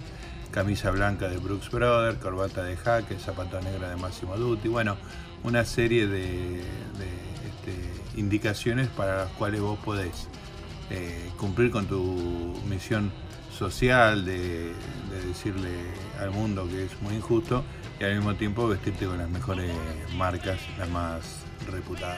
[0.53, 4.69] camisa blanca de Brooks Brothers, corbata de Jaque, zapato negro de Máximo Dutti.
[4.69, 4.97] Bueno,
[5.43, 10.29] una serie de, este, indicaciones para las cuales vos podés
[10.91, 13.11] eh, cumplir con tu misión
[13.53, 14.73] social de
[15.27, 15.71] decirle
[16.21, 17.65] al mundo que es muy injusto
[17.99, 19.73] y al mismo tiempo vestirte con las mejores
[20.17, 21.44] marcas, las más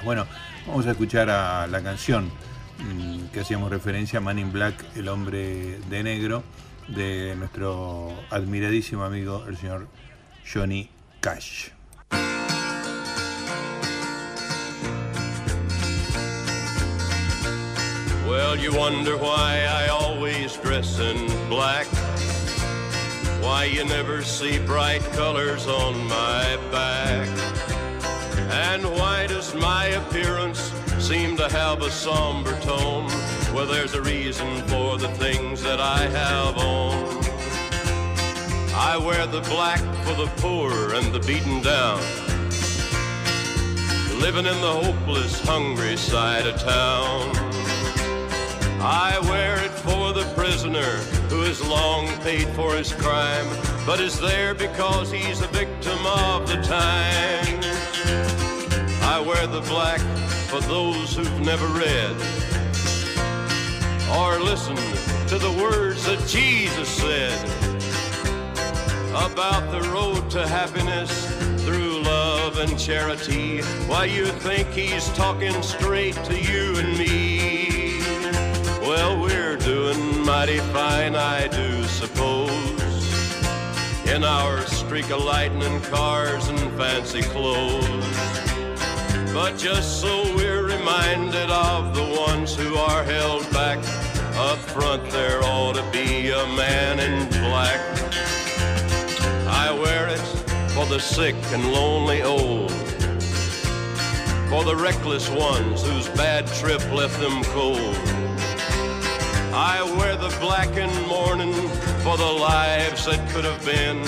[0.05, 0.27] Bueno,
[0.67, 2.31] vamos a escuchar a la canción
[2.79, 6.43] mm, que hacíamos referencia, Man in Black, el hombre de negro,
[6.89, 9.89] de nuestro admiradísimo amigo, el señor
[10.45, 10.89] Johnny
[11.21, 11.71] Cash.
[18.29, 21.87] Well, you wonder why I always dress in black.
[23.41, 27.56] Why you never see bright colors on my back.
[28.49, 33.07] And why does my appearance seem to have a somber tone?
[33.53, 37.25] Well, there's a reason for the things that I have on.
[38.75, 42.01] I wear the black for the poor and the beaten down.
[44.21, 47.35] Living in the hopeless, hungry side of town.
[48.81, 50.99] I wear it for the prisoner
[51.29, 53.47] who has long paid for his crime,
[53.85, 57.86] but is there because he's a victim of the time.
[59.17, 60.01] I wear the black
[60.51, 62.13] for those who've never read
[64.15, 64.77] or listened
[65.29, 67.33] to the words that Jesus said
[69.13, 71.11] about the road to happiness
[71.65, 73.63] through love and charity.
[73.89, 78.01] Why you think he's talking straight to you and me?
[78.83, 82.53] Well, we're doing mighty fine, I do suppose.
[84.11, 88.16] In our streak of lightning cars and fancy clothes.
[89.37, 93.77] But just so we're reminded of the ones who are held back,
[94.35, 97.79] up front there ought to be a man in black.
[99.47, 100.27] I wear it
[100.73, 102.71] for the sick and lonely old.
[104.49, 107.95] For the reckless ones whose bad trip left them cold.
[109.53, 111.53] I wear the blackened mourning
[112.01, 114.01] for the lives that could have been.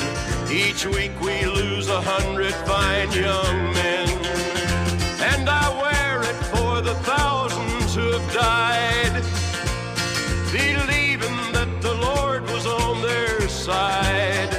[0.50, 4.07] Each week we lose a hundred fine young men.
[5.49, 9.15] And I wear it for the thousands who have died,
[10.53, 14.51] believing that the Lord was on their side.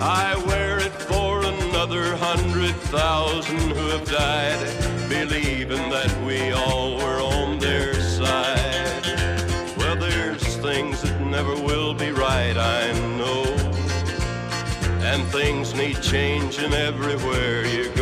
[0.00, 4.60] I wear it for another hundred thousand who have died,
[5.08, 9.02] believing that we all were on their side.
[9.76, 13.42] Well, there's things that never will be right, I know.
[15.02, 17.95] And things need changing everywhere you go.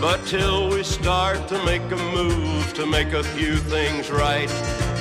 [0.00, 4.48] But till we start to make a move to make a few things right,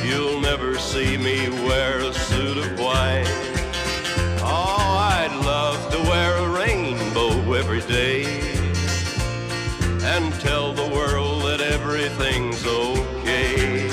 [0.03, 3.27] you'll never see me wear a suit of white.
[4.41, 8.23] Oh, I'd love to wear a rainbow every day
[10.01, 13.89] and tell the world that everything's okay.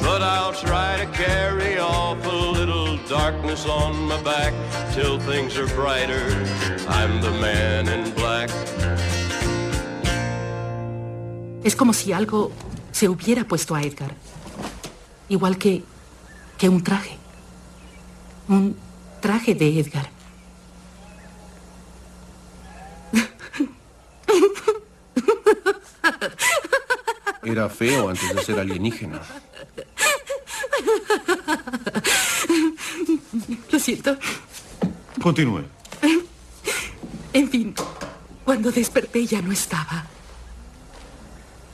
[0.00, 4.54] But I'll try to carry off a little darkness on my back
[4.94, 6.24] till things are brighter.
[6.88, 8.48] I'm the man in black.
[11.66, 12.52] Es como si algo
[12.92, 14.14] se hubiera puesto a Edgar.
[15.28, 15.82] Igual que,
[16.56, 17.18] que un traje.
[18.46, 18.76] Un
[19.20, 20.08] traje de Edgar.
[27.42, 29.20] Era feo antes de ser alienígena.
[33.72, 34.16] Lo siento.
[35.20, 35.64] Continúe.
[37.32, 37.74] En fin,
[38.44, 40.06] cuando desperté ya no estaba.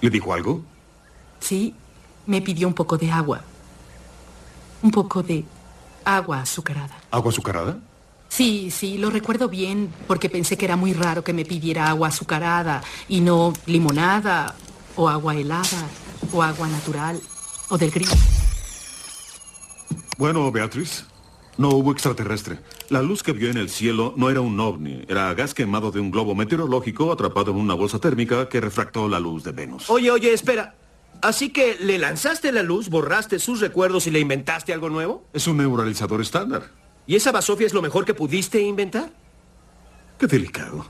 [0.02, 0.62] ¿Le dijo algo?
[1.38, 1.74] Sí,
[2.26, 3.40] me pidió un poco de agua.
[4.82, 5.44] Un poco de
[6.04, 6.98] agua azucarada.
[7.12, 7.78] ¿Agua azucarada?
[8.28, 12.08] Sí, sí, lo recuerdo bien, porque pensé que era muy raro que me pidiera agua
[12.08, 14.56] azucarada y no limonada
[14.96, 15.86] o agua helada
[16.32, 17.20] o agua natural
[17.68, 18.16] o del grifo.
[20.18, 21.04] Bueno, Beatriz,
[21.58, 22.58] no hubo extraterrestre.
[22.88, 26.00] La luz que vio en el cielo no era un ovni, era gas quemado de
[26.00, 29.88] un globo meteorológico atrapado en una bolsa térmica que refractó la luz de Venus.
[29.90, 30.74] Oye, oye, espera.
[31.20, 35.24] Así que le lanzaste la luz, borraste sus recuerdos y le inventaste algo nuevo.
[35.32, 36.70] Es un neuralizador estándar.
[37.06, 39.10] ¿Y esa basofia es lo mejor que pudiste inventar?
[40.18, 40.86] Qué delicado.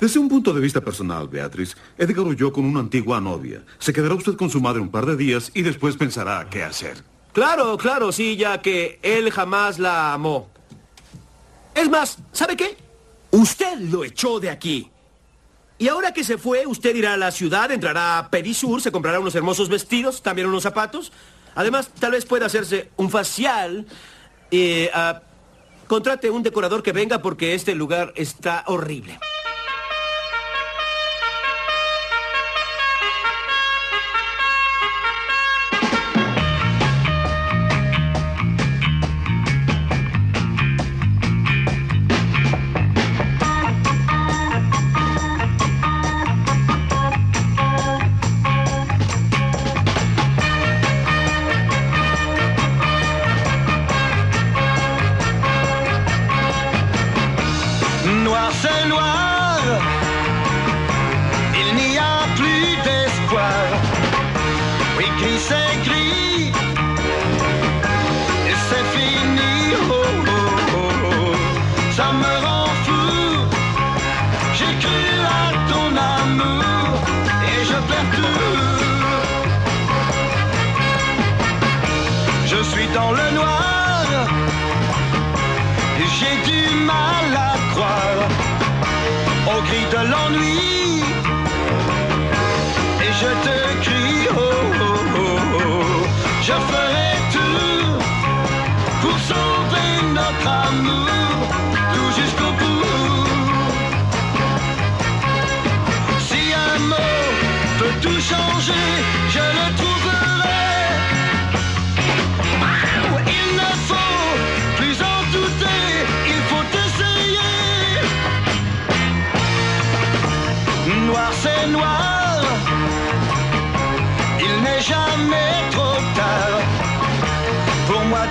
[0.00, 3.62] Desde un punto de vista personal, Beatriz, Edgar huyó con una antigua novia.
[3.78, 7.04] Se quedará usted con su madre un par de días y después pensará qué hacer.
[7.36, 10.48] Claro, claro, sí, ya que él jamás la amó.
[11.74, 12.78] Es más, ¿sabe qué?
[13.30, 14.90] Usted lo echó de aquí.
[15.76, 19.20] Y ahora que se fue, usted irá a la ciudad, entrará a Perisur, se comprará
[19.20, 21.12] unos hermosos vestidos, también unos zapatos.
[21.54, 23.86] Además, tal vez pueda hacerse un facial.
[24.50, 25.20] y ah,
[25.88, 29.18] contrate un decorador que venga porque este lugar está horrible.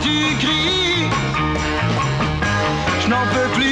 [0.06, 1.10] tu cries.
[3.02, 3.65] Je n'en peux plus.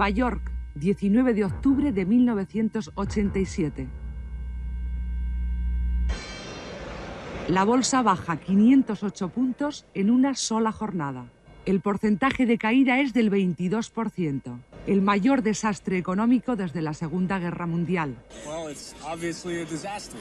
[0.00, 3.86] Nueva York, 19 de octubre de 1987.
[7.48, 11.26] La bolsa baja 508 puntos en una sola jornada.
[11.66, 17.66] El porcentaje de caída es del 22%, el mayor desastre económico desde la Segunda Guerra
[17.66, 18.16] Mundial.
[18.46, 20.18] Well, it's obviously a disaster.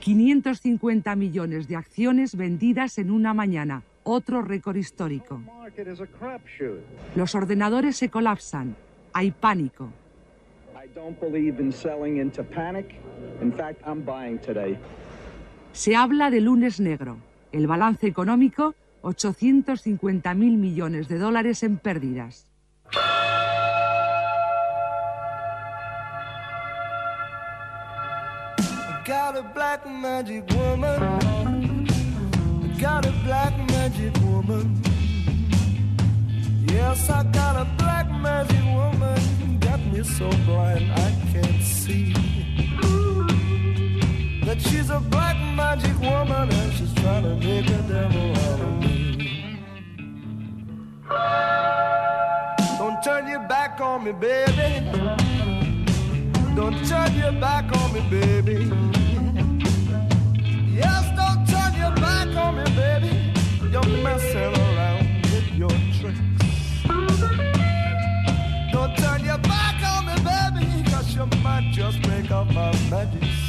[0.00, 5.42] 550 millones de acciones vendidas en una mañana, otro récord histórico.
[7.14, 8.76] Los ordenadores se colapsan,
[9.12, 9.90] hay pánico.
[10.74, 12.94] I don't believe in selling into panic.
[13.42, 14.78] In fact, I'm buying today.
[15.72, 17.18] Se habla de lunes negro.
[17.52, 22.46] El balance económico, 850 mil millones de dólares en pérdidas.
[29.04, 31.45] Got a black magic woman.
[32.78, 34.82] Got a black magic woman.
[36.68, 39.58] Yes, I got a black magic woman.
[39.60, 42.12] Got me so blind I can't see.
[44.44, 48.78] That she's a black magic woman and she's trying to make a devil out of
[48.80, 49.58] me.
[52.78, 54.84] Don't turn your back on me, baby.
[56.54, 58.70] Don't turn your back on me, baby.
[60.74, 61.15] Yes,
[71.76, 73.45] just break up my magic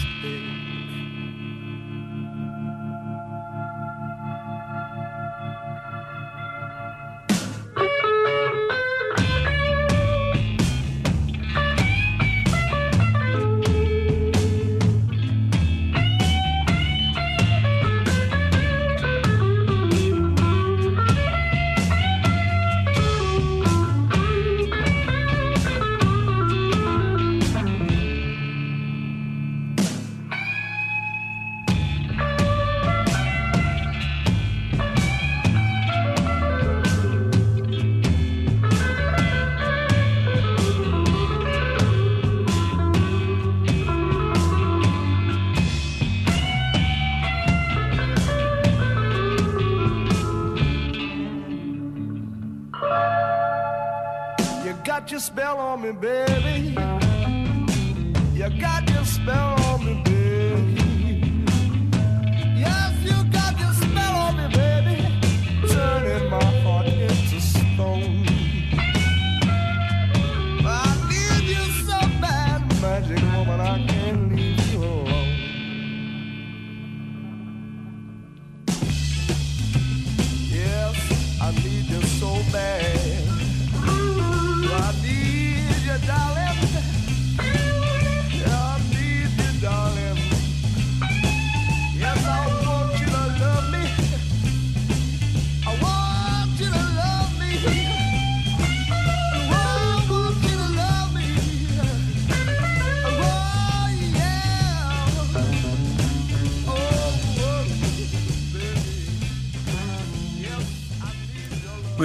[55.78, 56.37] me, baby.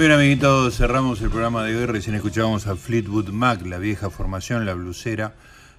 [0.03, 1.85] Bien, amiguitos, cerramos el programa de hoy.
[1.85, 5.33] Recién escuchábamos a Fleetwood Mac, la vieja formación, la blusera,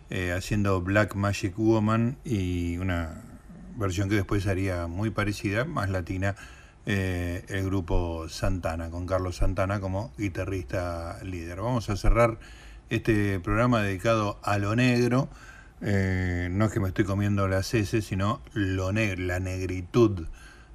[0.08, 3.20] eh, haciendo Black Magic Woman y una
[3.76, 6.36] versión que después haría muy parecida, más latina,
[6.86, 11.60] eh, el grupo Santana, con Carlos Santana como guitarrista líder.
[11.60, 12.38] Vamos a cerrar
[12.88, 15.28] este programa dedicado a lo negro.
[15.82, 20.28] Eh, no es que me estoy comiendo las heces, sino lo negro, la negritud.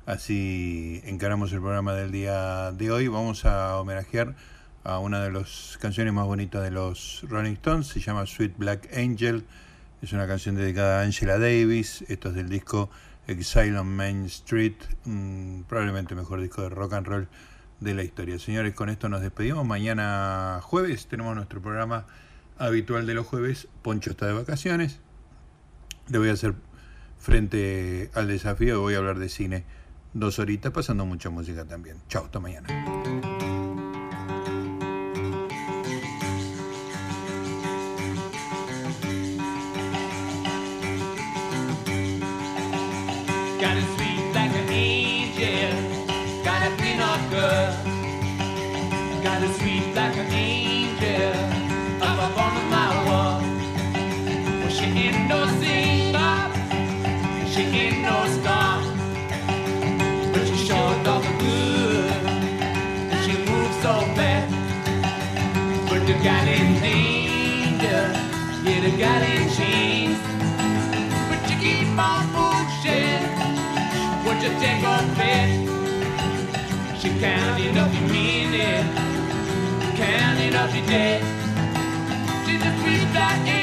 [0.10, 3.08] Así encaramos el programa del día de hoy.
[3.08, 4.36] Vamos a homenajear
[4.84, 8.90] a una de las canciones más bonitas de los Rolling Stones, se llama Sweet Black
[8.98, 9.46] Angel.
[10.02, 12.04] Es una canción dedicada a Angela Davis.
[12.08, 12.90] Esto es del disco
[13.28, 14.78] Exile on Main Street,
[15.68, 17.28] probablemente el mejor disco de rock and roll
[17.80, 18.40] de la historia.
[18.40, 19.64] Señores, con esto nos despedimos.
[19.64, 22.08] Mañana jueves tenemos nuestro programa
[22.58, 23.68] habitual de los jueves.
[23.84, 25.02] Poncho está de vacaciones.
[26.08, 26.56] Le voy a hacer
[27.20, 29.66] frente al desafío, voy a hablar de cine
[30.14, 31.98] dos horitas, pasando mucha música también.
[32.08, 32.68] Chao, hasta mañana.
[74.60, 75.54] take a bitch.
[77.00, 78.90] She counted up your minutes,
[79.98, 81.24] counting up your days.
[82.46, 83.59] She's a freestyle.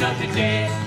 [0.00, 0.83] Not today.